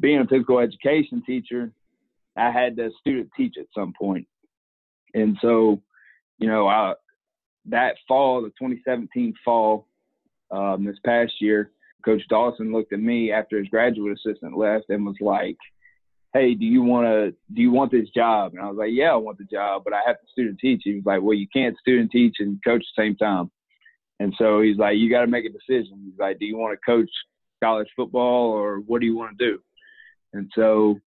being 0.00 0.20
a 0.20 0.26
physical 0.26 0.58
education 0.58 1.22
teacher, 1.24 1.72
I 2.36 2.50
had 2.50 2.76
to 2.76 2.90
student 3.00 3.30
teach 3.36 3.54
at 3.58 3.66
some 3.74 3.92
point. 3.98 4.26
point, 5.14 5.22
and 5.22 5.36
so 5.40 5.82
you 6.38 6.48
know, 6.48 6.66
I 6.66 6.94
that 7.66 7.96
fall, 8.06 8.42
the 8.42 8.48
2017 8.48 9.34
fall, 9.44 9.86
um, 10.50 10.84
this 10.84 10.98
past 11.04 11.32
year, 11.40 11.70
Coach 12.04 12.22
Dawson 12.28 12.72
looked 12.72 12.92
at 12.92 13.00
me 13.00 13.32
after 13.32 13.58
his 13.58 13.68
graduate 13.68 14.18
assistant 14.18 14.56
left 14.56 14.90
and 14.90 15.06
was 15.06 15.16
like, 15.20 15.56
hey, 16.34 16.54
do 16.54 16.66
you 16.66 16.82
want 16.82 17.06
to, 17.06 17.30
do 17.54 17.62
you 17.62 17.70
want 17.70 17.92
this 17.92 18.08
job? 18.10 18.52
And 18.52 18.60
I 18.60 18.66
was 18.66 18.76
like, 18.76 18.90
yeah, 18.92 19.12
I 19.12 19.16
want 19.16 19.38
the 19.38 19.44
job, 19.44 19.82
but 19.84 19.94
I 19.94 20.00
have 20.04 20.20
to 20.20 20.26
student 20.32 20.58
teach. 20.58 20.82
He 20.84 20.96
was 20.96 21.04
like, 21.06 21.22
well, 21.22 21.34
you 21.34 21.46
can't 21.54 21.78
student 21.78 22.10
teach 22.10 22.36
and 22.40 22.60
coach 22.64 22.82
at 22.82 22.86
the 22.96 23.02
same 23.02 23.16
time. 23.16 23.50
And 24.18 24.34
so 24.36 24.60
he's 24.60 24.76
like, 24.76 24.96
you 24.96 25.08
got 25.08 25.20
to 25.20 25.28
make 25.28 25.44
a 25.44 25.48
decision. 25.48 26.02
He's 26.04 26.18
like, 26.18 26.40
do 26.40 26.44
you 26.44 26.56
want 26.56 26.76
to 26.76 26.84
coach 26.84 27.10
college 27.62 27.88
football 27.94 28.50
or 28.50 28.80
what 28.80 29.00
do 29.00 29.06
you 29.06 29.16
want 29.16 29.38
to 29.38 29.46
do? 29.52 29.58
And 30.32 30.50
so, 30.56 30.98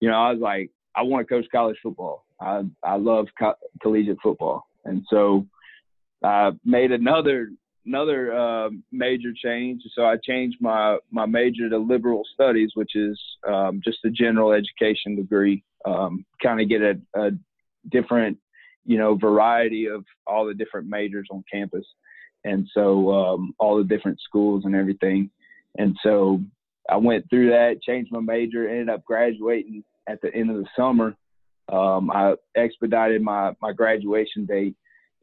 you 0.00 0.08
know, 0.10 0.16
I 0.16 0.32
was 0.32 0.40
like, 0.40 0.70
I 0.94 1.02
want 1.02 1.26
to 1.26 1.34
coach 1.34 1.46
college 1.50 1.78
football. 1.82 2.26
I, 2.38 2.62
I 2.84 2.96
love 2.96 3.28
co- 3.38 3.54
collegiate 3.82 4.18
football. 4.22 4.66
And 4.84 5.04
so 5.08 5.46
I 6.22 6.52
made 6.64 6.92
another 6.92 7.50
another 7.86 8.36
uh, 8.36 8.70
major 8.92 9.32
change. 9.34 9.82
So 9.94 10.04
I 10.04 10.16
changed 10.16 10.58
my 10.60 10.98
my 11.10 11.26
major 11.26 11.68
to 11.68 11.78
liberal 11.78 12.22
studies, 12.34 12.70
which 12.74 12.94
is 12.94 13.18
um, 13.48 13.80
just 13.84 13.98
a 14.04 14.10
general 14.10 14.52
education 14.52 15.16
degree. 15.16 15.62
Um, 15.84 16.24
kind 16.42 16.60
of 16.60 16.68
get 16.68 16.82
a, 16.82 17.00
a, 17.14 17.30
different, 17.92 18.38
you 18.84 18.98
know, 18.98 19.14
variety 19.14 19.86
of 19.86 20.04
all 20.26 20.44
the 20.44 20.54
different 20.54 20.88
majors 20.88 21.28
on 21.30 21.44
campus, 21.50 21.86
and 22.44 22.68
so 22.74 23.12
um, 23.12 23.54
all 23.58 23.78
the 23.78 23.84
different 23.84 24.18
schools 24.20 24.64
and 24.64 24.74
everything. 24.74 25.30
And 25.78 25.96
so 26.02 26.40
I 26.90 26.96
went 26.96 27.30
through 27.30 27.50
that, 27.50 27.82
changed 27.82 28.10
my 28.10 28.20
major, 28.20 28.68
ended 28.68 28.88
up 28.88 29.04
graduating 29.04 29.84
at 30.08 30.20
the 30.22 30.34
end 30.34 30.50
of 30.50 30.56
the 30.56 30.66
summer. 30.76 31.14
Um, 31.72 32.10
I 32.10 32.34
expedited 32.56 33.22
my 33.22 33.52
my 33.60 33.72
graduation 33.72 34.46
date 34.46 34.74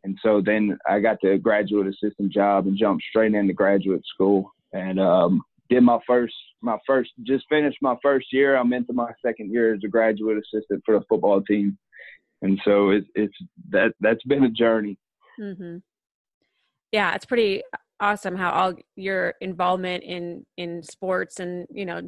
and 0.03 0.17
so 0.21 0.41
then 0.41 0.77
I 0.87 0.99
got 0.99 1.17
the 1.21 1.37
graduate 1.37 1.87
assistant 1.87 2.31
job 2.31 2.67
and 2.67 2.77
jumped 2.77 3.03
straight 3.09 3.33
into 3.33 3.53
graduate 3.53 4.03
school 4.05 4.51
and 4.73 4.99
um, 4.99 5.41
did 5.69 5.81
my 5.81 5.99
first 6.05 6.33
my 6.61 6.77
first 6.85 7.11
just 7.23 7.45
finished 7.49 7.77
my 7.81 7.95
first 8.01 8.27
year. 8.31 8.55
I'm 8.55 8.73
into 8.73 8.93
my 8.93 9.11
second 9.25 9.51
year 9.51 9.73
as 9.73 9.81
a 9.83 9.87
graduate 9.87 10.37
assistant 10.37 10.83
for 10.85 10.97
the 10.97 11.05
football 11.07 11.41
team, 11.41 11.77
and 12.41 12.59
so 12.65 12.89
it's 12.89 13.07
it's 13.15 13.33
that 13.69 13.93
that's 13.99 14.23
been 14.23 14.43
a 14.43 14.49
journey. 14.49 14.97
Mm-hmm. 15.39 15.77
Yeah, 16.91 17.15
it's 17.15 17.25
pretty 17.25 17.63
awesome 17.99 18.35
how 18.35 18.51
all 18.51 18.73
your 18.95 19.35
involvement 19.41 20.03
in 20.03 20.45
in 20.57 20.83
sports 20.83 21.39
and 21.39 21.65
you 21.71 21.85
know 21.85 22.01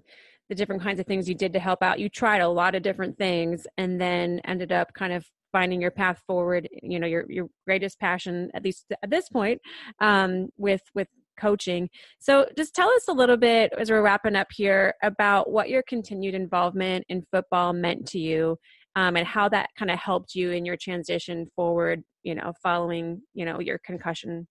the 0.49 0.55
different 0.55 0.81
kinds 0.81 0.99
of 0.99 1.07
things 1.07 1.27
you 1.27 1.35
did 1.35 1.53
to 1.53 1.59
help 1.59 1.81
out. 1.81 1.99
You 1.99 2.09
tried 2.09 2.41
a 2.41 2.47
lot 2.47 2.75
of 2.75 2.83
different 2.83 3.17
things 3.17 3.65
and 3.77 3.99
then 3.99 4.41
ended 4.45 4.71
up 4.71 4.93
kind 4.93 5.11
of 5.13 5.25
finding 5.55 5.81
your 5.81 5.91
path 5.91 6.19
forward 6.27 6.67
you 6.83 6.99
know 6.99 7.07
your 7.07 7.23
your 7.29 7.47
greatest 7.65 7.97
passion 7.97 8.51
at 8.53 8.63
least 8.63 8.85
at 9.01 9.09
this 9.09 9.29
point 9.29 9.61
um, 10.01 10.49
with 10.57 10.81
with 10.93 11.07
coaching. 11.39 11.89
So 12.19 12.45
just 12.57 12.73
tell 12.73 12.89
us 12.89 13.07
a 13.09 13.13
little 13.13 13.37
bit 13.37 13.73
as 13.77 13.89
we're 13.89 14.01
wrapping 14.01 14.35
up 14.35 14.47
here 14.55 14.93
about 15.03 15.51
what 15.51 15.69
your 15.69 15.83
continued 15.83 16.33
involvement 16.33 17.05
in 17.09 17.25
football 17.31 17.73
meant 17.73 18.07
to 18.09 18.19
you 18.19 18.57
um, 18.95 19.17
and 19.17 19.27
how 19.27 19.49
that 19.49 19.69
kind 19.77 19.91
of 19.91 19.99
helped 19.99 20.35
you 20.35 20.51
in 20.51 20.65
your 20.65 20.77
transition 20.77 21.47
forward 21.55 22.03
you 22.23 22.35
know 22.35 22.53
following 22.63 23.21
you 23.33 23.45
know 23.45 23.59
your 23.59 23.79
concussion 23.85 24.47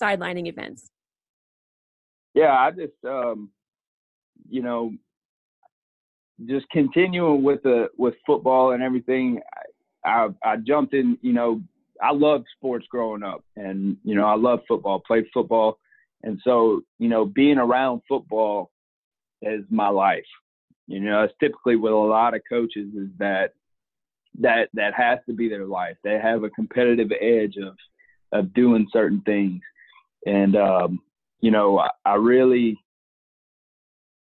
sidelining 0.00 0.48
events. 0.48 0.90
Yeah 2.34 2.52
i 2.52 2.70
just 2.70 3.04
um 3.08 3.50
you 4.48 4.62
know 4.62 4.92
just 6.46 6.68
continuing 6.70 7.42
with 7.42 7.62
the 7.62 7.88
with 7.96 8.14
football 8.26 8.72
and 8.72 8.82
everything 8.82 9.40
I 10.04 10.28
I 10.42 10.56
jumped 10.56 10.94
in. 10.94 11.18
You 11.22 11.32
know, 11.32 11.62
I 12.02 12.12
loved 12.12 12.46
sports 12.56 12.86
growing 12.90 13.22
up, 13.22 13.44
and 13.56 13.96
you 14.04 14.14
know, 14.14 14.26
I 14.26 14.36
love 14.36 14.60
football. 14.68 15.00
Played 15.00 15.26
football, 15.32 15.78
and 16.22 16.40
so 16.44 16.82
you 16.98 17.08
know, 17.08 17.24
being 17.24 17.58
around 17.58 18.02
football 18.08 18.70
is 19.42 19.64
my 19.70 19.88
life. 19.88 20.24
You 20.86 21.00
know, 21.00 21.22
it's 21.22 21.34
typically 21.40 21.76
with 21.76 21.92
a 21.92 21.96
lot 21.96 22.34
of 22.34 22.42
coaches 22.48 22.94
is 22.94 23.08
that 23.18 23.52
that 24.40 24.68
that 24.74 24.94
has 24.94 25.18
to 25.26 25.34
be 25.34 25.48
their 25.48 25.66
life. 25.66 25.96
They 26.02 26.18
have 26.18 26.42
a 26.42 26.50
competitive 26.50 27.10
edge 27.20 27.56
of 27.56 27.76
of 28.32 28.52
doing 28.52 28.88
certain 28.92 29.20
things, 29.22 29.62
and 30.26 30.56
um, 30.56 31.00
you 31.40 31.50
know, 31.50 31.78
I, 31.78 31.90
I 32.04 32.14
really 32.16 32.78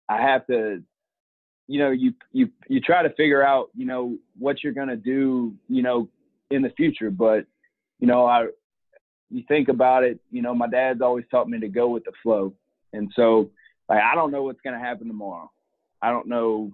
I 0.09 0.21
have 0.21 0.45
to 0.47 0.83
you 1.71 1.79
know 1.79 1.91
you 1.91 2.13
you 2.31 2.49
you 2.67 2.79
try 2.81 3.01
to 3.03 3.13
figure 3.15 3.43
out 3.43 3.69
you 3.75 3.85
know 3.85 4.17
what 4.37 4.63
you're 4.63 4.73
to 4.89 4.95
do 4.95 5.53
you 5.67 5.81
know 5.81 6.07
in 6.49 6.61
the 6.61 6.69
future 6.71 7.09
but 7.09 7.45
you 7.99 8.07
know 8.07 8.25
i 8.25 8.47
you 9.29 9.43
think 9.47 9.69
about 9.69 10.03
it 10.03 10.19
you 10.31 10.41
know 10.41 10.53
my 10.53 10.67
dad's 10.67 11.01
always 11.01 11.25
taught 11.31 11.47
me 11.47 11.59
to 11.59 11.67
go 11.67 11.87
with 11.87 12.03
the 12.03 12.11
flow 12.23 12.53
and 12.93 13.11
so 13.15 13.49
like 13.91 14.01
I 14.01 14.15
don't 14.15 14.31
know 14.31 14.43
what's 14.43 14.61
to 14.79 14.83
happen 14.83 15.07
tomorrow. 15.07 15.51
I 16.01 16.11
don't 16.11 16.27
know. 16.27 16.71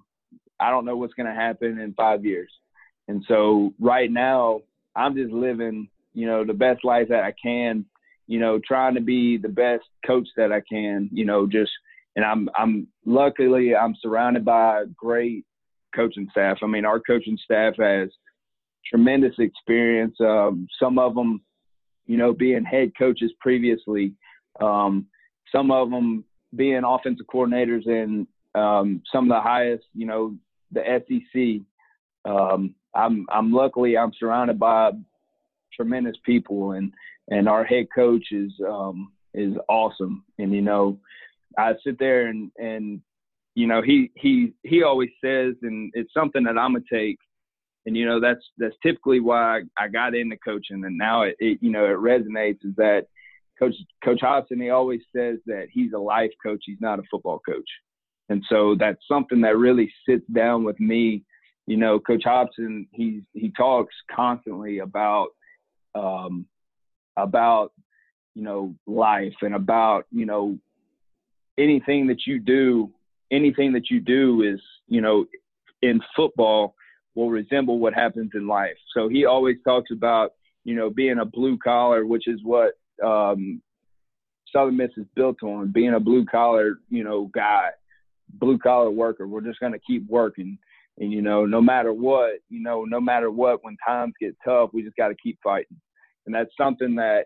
I 0.60 0.70
don't 0.70 0.86
know 0.86 0.96
what's 0.96 1.16
to 1.28 1.34
happen 1.34 1.80
in 1.80 1.94
five 1.94 2.24
years. 2.24 2.52
And 3.08 3.26
so 3.28 3.74
right 3.80 4.12
now, 4.12 4.62
I'm 4.96 5.16
just 5.16 5.32
living, 5.32 5.90
you 6.14 6.28
know, 6.28 6.46
the 6.46 6.54
best 6.54 6.86
life 6.86 7.08
that 7.10 7.24
I 7.24 7.34
can. 7.42 7.86
You 8.28 8.40
know, 8.40 8.60
trying 8.60 8.96
to 8.96 9.02
be 9.02 9.38
the 9.38 9.50
best 9.50 9.86
coach 10.06 10.28
that 10.38 10.52
I 10.52 10.62
can. 10.62 11.10
You 11.12 11.26
know, 11.26 11.48
just 11.48 11.72
and 12.18 12.26
I'm 12.26 12.50
I'm 12.58 12.88
luckily 13.06 13.76
I'm 13.76 13.96
surrounded 14.02 14.44
by 14.44 14.86
great 14.96 15.46
coaching 15.96 16.28
staff. 16.32 16.58
I 16.64 16.66
mean, 16.66 16.84
our 16.84 17.00
coaching 17.00 17.38
staff 17.42 17.76
has 17.80 18.10
tremendous 18.90 19.36
experience. 19.38 20.16
Um, 20.20 20.68
some 20.82 20.98
of 20.98 21.14
them, 21.14 21.42
you 22.08 22.18
know, 22.18 22.34
being 22.34 22.66
head 22.66 22.92
coaches 22.98 23.32
previously. 23.40 24.14
Um, 24.60 25.06
some 25.52 25.70
of 25.70 25.92
them 25.92 26.26
being 26.56 26.82
offensive 26.84 27.28
coordinators 27.32 27.86
in 27.86 28.28
um, 28.56 29.04
some 29.12 29.26
of 29.26 29.38
the 29.38 29.42
highest, 29.42 29.86
you 29.94 30.08
know, 30.08 30.36
the 30.72 30.82
SEC. 31.08 31.62
Um, 32.30 32.74
I'm 32.96 33.28
I'm 33.30 33.54
luckily 33.54 33.96
I'm 33.96 34.12
surrounded 34.20 34.58
by 34.58 34.90
tremendous 35.72 36.18
people, 36.26 36.72
and 36.72 36.92
and 37.30 37.48
our 37.48 37.64
head 37.64 37.86
coach 37.94 38.32
is 38.32 38.52
um, 38.68 39.12
is 39.36 39.54
awesome. 39.70 40.24
And 40.40 40.52
you 40.52 40.64
know, 40.64 40.98
I 41.58 41.74
sit 41.84 41.98
there 42.00 42.28
and 42.28 42.52
and 42.58 43.02
you 43.56 43.68
know 43.68 43.82
he 43.82 44.12
he 44.16 44.54
he 44.64 44.84
always 44.84 45.10
says, 45.24 45.56
and 45.64 45.92
it's 45.96 46.14
something 46.14 46.44
that 46.44 46.58
I'm 46.58 46.74
gonna 46.74 46.84
take. 46.92 47.18
And 47.86 47.96
you 47.96 48.06
know 48.06 48.20
that's 48.20 48.44
that's 48.58 48.76
typically 48.84 49.20
why 49.20 49.62
I, 49.78 49.88
got 49.88 50.14
into 50.14 50.38
coaching, 50.38 50.84
and 50.84 50.98
now 50.98 51.24
it, 51.24 51.36
it 51.40 51.58
you 51.62 51.72
know 51.72 51.86
it 51.86 51.98
resonates. 51.98 52.64
Is 52.64 52.76
that 52.76 53.06
Coach 53.58 53.76
Coach 54.04 54.20
Hopson? 54.22 54.62
He 54.62 54.70
always 54.70 55.02
says 55.16 55.38
that 55.46 55.68
he's 55.72 55.94
a 55.94 56.00
life 56.00 56.32
coach. 56.46 56.62
He's 56.66 56.82
not 56.82 57.00
a 57.00 57.04
football 57.10 57.40
coach, 57.48 57.70
and 58.30 58.44
so 58.50 58.76
that's 58.78 59.00
something 59.08 59.42
that 59.42 59.58
really 59.58 59.92
sits 60.08 60.26
down 60.34 60.66
with 60.66 60.80
me. 60.80 61.24
You 61.66 61.78
know, 61.78 61.98
Coach 62.00 62.24
Hopson 62.26 62.88
he 62.92 63.22
he 63.34 63.52
talks 63.58 63.96
constantly 64.14 64.80
about 64.80 65.30
um, 65.96 66.46
about 67.16 67.72
you 68.36 68.44
know 68.44 68.76
life 68.86 69.36
and 69.42 69.56
about 69.56 70.06
you 70.12 70.26
know 70.26 70.60
anything 71.58 72.08
that 72.08 72.26
you 72.26 72.40
do. 72.40 72.92
Anything 73.30 73.74
that 73.74 73.90
you 73.90 74.00
do 74.00 74.42
is 74.42 74.62
you 74.88 75.02
know 75.02 75.26
in 75.82 76.02
football 76.16 76.76
will 77.16 77.30
resemble 77.30 77.80
what 77.80 77.94
happens 77.94 78.32
in 78.36 78.48
life. 78.48 78.78
So 78.96 79.10
he 79.10 79.26
always 79.26 79.58
talks 79.66 79.92
about 79.92 80.32
you 80.64 80.76
know 80.76 80.90
being 80.90 81.20
a 81.20 81.26
blue 81.26 81.58
collar, 81.58 82.06
which 82.06 82.28
is 82.28 82.40
what 82.44 82.74
um, 83.04 83.62
Southern 84.54 84.78
Miss 84.78 84.92
is 84.98 85.06
built 85.16 85.42
on 85.44 85.72
being 85.72 85.94
a 85.94 86.00
blue 86.00 86.26
collar, 86.26 86.80
you 86.90 87.04
know, 87.04 87.30
guy, 87.34 87.70
blue 88.30 88.58
collar 88.58 88.90
worker. 88.90 89.28
We're 89.28 89.42
just 89.42 89.60
going 89.60 89.74
to 89.74 89.80
keep 89.80 90.08
working. 90.08 90.58
And, 91.00 91.12
you 91.12 91.22
know, 91.22 91.46
no 91.46 91.62
matter 91.62 91.94
what, 91.94 92.40
you 92.50 92.62
know, 92.62 92.84
no 92.84 93.00
matter 93.00 93.30
what, 93.30 93.64
when 93.64 93.78
times 93.86 94.14
get 94.20 94.36
tough, 94.44 94.72
we 94.74 94.84
just 94.84 94.96
got 94.96 95.10
to 95.10 95.16
keep 95.16 95.38
fighting. 95.44 95.80
And 96.26 96.34
that's 96.34 96.50
something 96.58 96.96
that, 96.96 97.26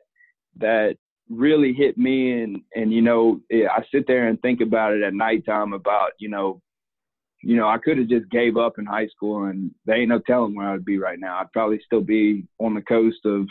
that 0.57 0.97
really 1.31 1.73
hit 1.73 1.97
me. 1.97 2.41
And, 2.41 2.61
and, 2.75 2.91
you 2.93 3.01
know, 3.01 3.39
I 3.51 3.83
sit 3.91 4.05
there 4.07 4.27
and 4.27 4.41
think 4.41 4.61
about 4.61 4.93
it 4.93 5.03
at 5.03 5.13
nighttime 5.13 5.73
about, 5.73 6.11
you 6.19 6.29
know, 6.29 6.61
you 7.43 7.55
know, 7.55 7.67
I 7.67 7.79
could 7.79 7.97
have 7.97 8.07
just 8.07 8.29
gave 8.29 8.55
up 8.55 8.77
in 8.77 8.85
high 8.85 9.07
school 9.07 9.45
and 9.45 9.71
there 9.85 9.95
ain't 9.95 10.09
no 10.09 10.19
telling 10.19 10.53
where 10.53 10.69
I'd 10.69 10.85
be 10.85 10.99
right 10.99 11.19
now. 11.19 11.39
I'd 11.39 11.51
probably 11.51 11.81
still 11.83 12.01
be 12.01 12.45
on 12.59 12.75
the 12.75 12.81
coast 12.83 13.25
of, 13.25 13.47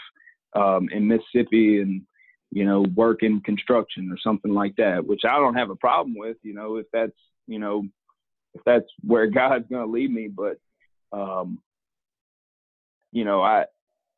um, 0.55 0.89
in 0.93 1.09
Mississippi 1.09 1.81
and, 1.81 2.03
you 2.53 2.65
know, 2.65 2.85
work 2.95 3.23
in 3.23 3.41
construction 3.41 4.11
or 4.13 4.19
something 4.23 4.53
like 4.53 4.77
that, 4.77 5.05
which 5.05 5.23
I 5.25 5.39
don't 5.39 5.55
have 5.55 5.71
a 5.71 5.77
problem 5.77 6.15
with, 6.17 6.37
you 6.43 6.55
know, 6.55 6.77
if 6.77 6.87
that's, 6.93 7.17
you 7.47 7.59
know, 7.59 7.85
if 8.55 8.63
that's 8.65 8.87
where 9.03 9.27
God's 9.31 9.69
going 9.69 9.87
to 9.87 9.93
lead 9.93 10.13
me. 10.13 10.29
But, 10.29 10.59
um, 11.13 11.61
you 13.13 13.25
know, 13.25 13.43
I, 13.43 13.65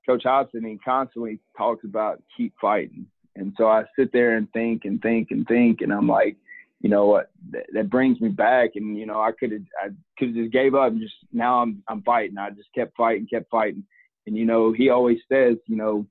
Coach 0.06 0.24
Hopson, 0.24 0.64
he 0.64 0.78
constantly 0.78 1.40
talks 1.56 1.84
about 1.84 2.22
keep 2.36 2.52
fighting. 2.60 3.06
And 3.36 3.52
so 3.56 3.66
I 3.66 3.84
sit 3.98 4.12
there 4.12 4.36
and 4.36 4.50
think 4.52 4.84
and 4.84 5.00
think 5.00 5.30
and 5.30 5.46
think, 5.46 5.80
and 5.80 5.92
I'm 5.92 6.08
like, 6.08 6.36
you 6.80 6.90
know 6.90 7.06
what, 7.06 7.30
that, 7.52 7.66
that 7.72 7.90
brings 7.90 8.20
me 8.20 8.28
back. 8.28 8.70
And, 8.74 8.98
you 8.98 9.06
know, 9.06 9.20
I 9.20 9.30
could 9.32 9.52
have, 9.52 9.62
I 9.80 9.88
could 10.18 10.28
have 10.28 10.36
just 10.36 10.52
gave 10.52 10.74
up 10.74 10.90
and 10.92 11.00
just 11.00 11.14
now 11.32 11.62
I'm, 11.62 11.82
I'm 11.88 12.02
fighting. 12.02 12.38
I 12.38 12.50
just 12.50 12.68
kept 12.74 12.96
fighting, 12.96 13.26
kept 13.32 13.50
fighting. 13.50 13.84
And, 14.26 14.36
you 14.36 14.44
know, 14.44 14.72
he 14.72 14.90
always 14.90 15.18
says, 15.30 15.56
you 15.66 15.76
know, 15.76 16.06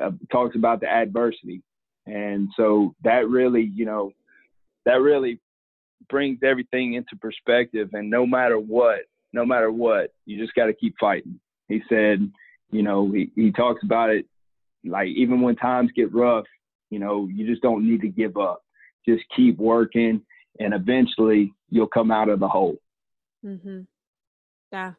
uh, 0.00 0.12
talks 0.30 0.56
about 0.56 0.80
the 0.80 0.88
adversity. 0.88 1.62
And 2.06 2.48
so 2.56 2.94
that 3.02 3.28
really, 3.28 3.70
you 3.74 3.84
know, 3.84 4.12
that 4.84 5.00
really 5.00 5.40
brings 6.08 6.38
everything 6.44 6.94
into 6.94 7.16
perspective. 7.16 7.90
And 7.92 8.08
no 8.08 8.26
matter 8.26 8.58
what, 8.58 9.00
no 9.32 9.44
matter 9.44 9.72
what, 9.72 10.12
you 10.24 10.38
just 10.38 10.54
got 10.54 10.66
to 10.66 10.72
keep 10.72 10.94
fighting. 11.00 11.40
He 11.68 11.82
said, 11.88 12.30
you 12.70 12.82
know, 12.82 13.10
he, 13.10 13.30
he 13.34 13.50
talks 13.50 13.82
about 13.82 14.10
it 14.10 14.26
like 14.88 15.08
even 15.08 15.40
when 15.40 15.56
times 15.56 15.90
get 15.94 16.12
rough, 16.14 16.46
you 16.90 16.98
know, 16.98 17.28
you 17.32 17.46
just 17.46 17.62
don't 17.62 17.88
need 17.88 18.00
to 18.02 18.08
give 18.08 18.36
up. 18.36 18.62
Just 19.08 19.24
keep 19.34 19.58
working, 19.58 20.22
and 20.58 20.74
eventually 20.74 21.52
you'll 21.70 21.86
come 21.86 22.10
out 22.10 22.28
of 22.28 22.40
the 22.40 22.48
hole. 22.48 22.76
Mm-hmm. 23.44 23.82
Yeah, 24.72 24.92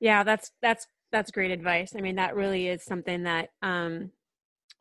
yeah, 0.00 0.24
that's 0.24 0.52
that's 0.60 0.86
that's 1.12 1.30
great 1.30 1.50
advice. 1.50 1.94
I 1.96 2.00
mean, 2.00 2.16
that 2.16 2.36
really 2.36 2.68
is 2.68 2.82
something 2.82 3.22
that 3.22 3.50
um, 3.62 4.10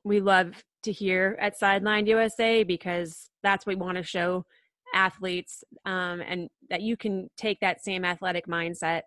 we 0.04 0.20
love 0.20 0.64
to 0.84 0.92
hear 0.92 1.38
at 1.40 1.58
Sideline 1.58 2.08
USA 2.08 2.64
because 2.64 3.30
that's 3.44 3.66
what 3.66 3.76
we 3.76 3.82
want 3.82 3.98
to 3.98 4.04
show 4.04 4.46
athletes 4.94 5.64
um, 5.86 6.22
and 6.22 6.50
that 6.70 6.82
you 6.82 6.96
can 6.96 7.30
take 7.38 7.60
that 7.60 7.84
same 7.84 8.06
athletic 8.06 8.48
mindset 8.48 9.02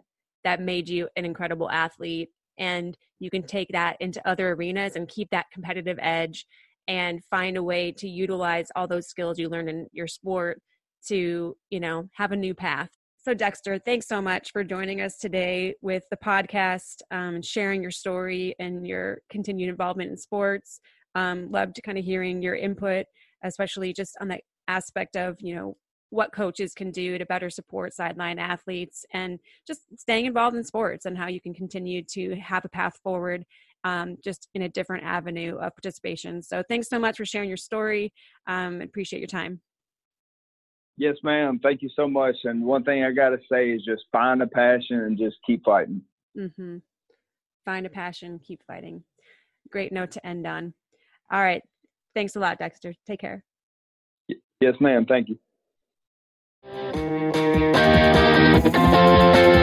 that 0.44 0.60
made 0.60 0.88
you 0.88 1.08
an 1.16 1.24
incredible 1.24 1.70
athlete 1.70 2.30
and 2.58 2.96
you 3.20 3.30
can 3.30 3.42
take 3.42 3.68
that 3.72 3.96
into 4.00 4.26
other 4.28 4.52
arenas 4.52 4.96
and 4.96 5.08
keep 5.08 5.30
that 5.30 5.46
competitive 5.52 5.98
edge 6.00 6.46
and 6.86 7.24
find 7.24 7.56
a 7.56 7.62
way 7.62 7.92
to 7.92 8.08
utilize 8.08 8.68
all 8.74 8.86
those 8.86 9.08
skills 9.08 9.38
you 9.38 9.48
learned 9.48 9.68
in 9.68 9.86
your 9.92 10.06
sport 10.06 10.60
to 11.06 11.56
you 11.70 11.80
know 11.80 12.08
have 12.14 12.32
a 12.32 12.36
new 12.36 12.54
path 12.54 12.90
so, 13.28 13.34
Dexter, 13.34 13.78
thanks 13.78 14.08
so 14.08 14.22
much 14.22 14.52
for 14.52 14.64
joining 14.64 15.02
us 15.02 15.18
today 15.18 15.74
with 15.82 16.04
the 16.10 16.16
podcast 16.16 17.02
um, 17.10 17.42
sharing 17.42 17.82
your 17.82 17.90
story 17.90 18.54
and 18.58 18.86
your 18.86 19.18
continued 19.28 19.68
involvement 19.68 20.10
in 20.10 20.16
sports. 20.16 20.80
Um, 21.14 21.50
loved 21.50 21.78
kind 21.84 21.98
of 21.98 22.04
hearing 22.06 22.40
your 22.40 22.54
input, 22.54 23.04
especially 23.44 23.92
just 23.92 24.16
on 24.22 24.28
the 24.28 24.38
aspect 24.68 25.14
of, 25.14 25.36
you 25.40 25.56
know, 25.56 25.76
what 26.10 26.32
coaches 26.32 26.72
can 26.74 26.90
do 26.90 27.18
to 27.18 27.26
better 27.26 27.50
support 27.50 27.92
sideline 27.92 28.38
athletes 28.38 29.04
and 29.12 29.38
just 29.66 29.80
staying 29.96 30.26
involved 30.26 30.56
in 30.56 30.64
sports 30.64 31.04
and 31.04 31.18
how 31.18 31.26
you 31.26 31.40
can 31.40 31.52
continue 31.52 32.02
to 32.02 32.34
have 32.36 32.64
a 32.64 32.68
path 32.68 32.98
forward 33.02 33.44
um, 33.84 34.16
just 34.22 34.48
in 34.54 34.62
a 34.62 34.68
different 34.68 35.04
avenue 35.04 35.56
of 35.56 35.74
participation. 35.76 36.42
So, 36.42 36.62
thanks 36.68 36.88
so 36.88 36.98
much 36.98 37.16
for 37.16 37.24
sharing 37.24 37.48
your 37.48 37.56
story. 37.56 38.12
Um, 38.46 38.80
appreciate 38.80 39.20
your 39.20 39.28
time. 39.28 39.60
Yes, 40.96 41.14
ma'am. 41.22 41.60
Thank 41.62 41.82
you 41.82 41.90
so 41.94 42.08
much. 42.08 42.34
And 42.42 42.64
one 42.64 42.82
thing 42.82 43.04
I 43.04 43.12
got 43.12 43.28
to 43.30 43.38
say 43.50 43.70
is 43.70 43.84
just 43.84 44.02
find 44.10 44.42
a 44.42 44.48
passion 44.48 45.00
and 45.00 45.16
just 45.16 45.36
keep 45.46 45.64
fighting. 45.64 46.02
Mm-hmm. 46.36 46.78
Find 47.64 47.86
a 47.86 47.90
passion, 47.90 48.40
keep 48.44 48.60
fighting. 48.66 49.04
Great 49.70 49.92
note 49.92 50.10
to 50.12 50.26
end 50.26 50.46
on. 50.46 50.74
All 51.30 51.40
right. 51.40 51.62
Thanks 52.14 52.34
a 52.34 52.40
lot, 52.40 52.58
Dexter. 52.58 52.94
Take 53.06 53.20
care. 53.20 53.44
Yes, 54.60 54.74
ma'am. 54.80 55.06
Thank 58.60 59.46
you. 59.46 59.57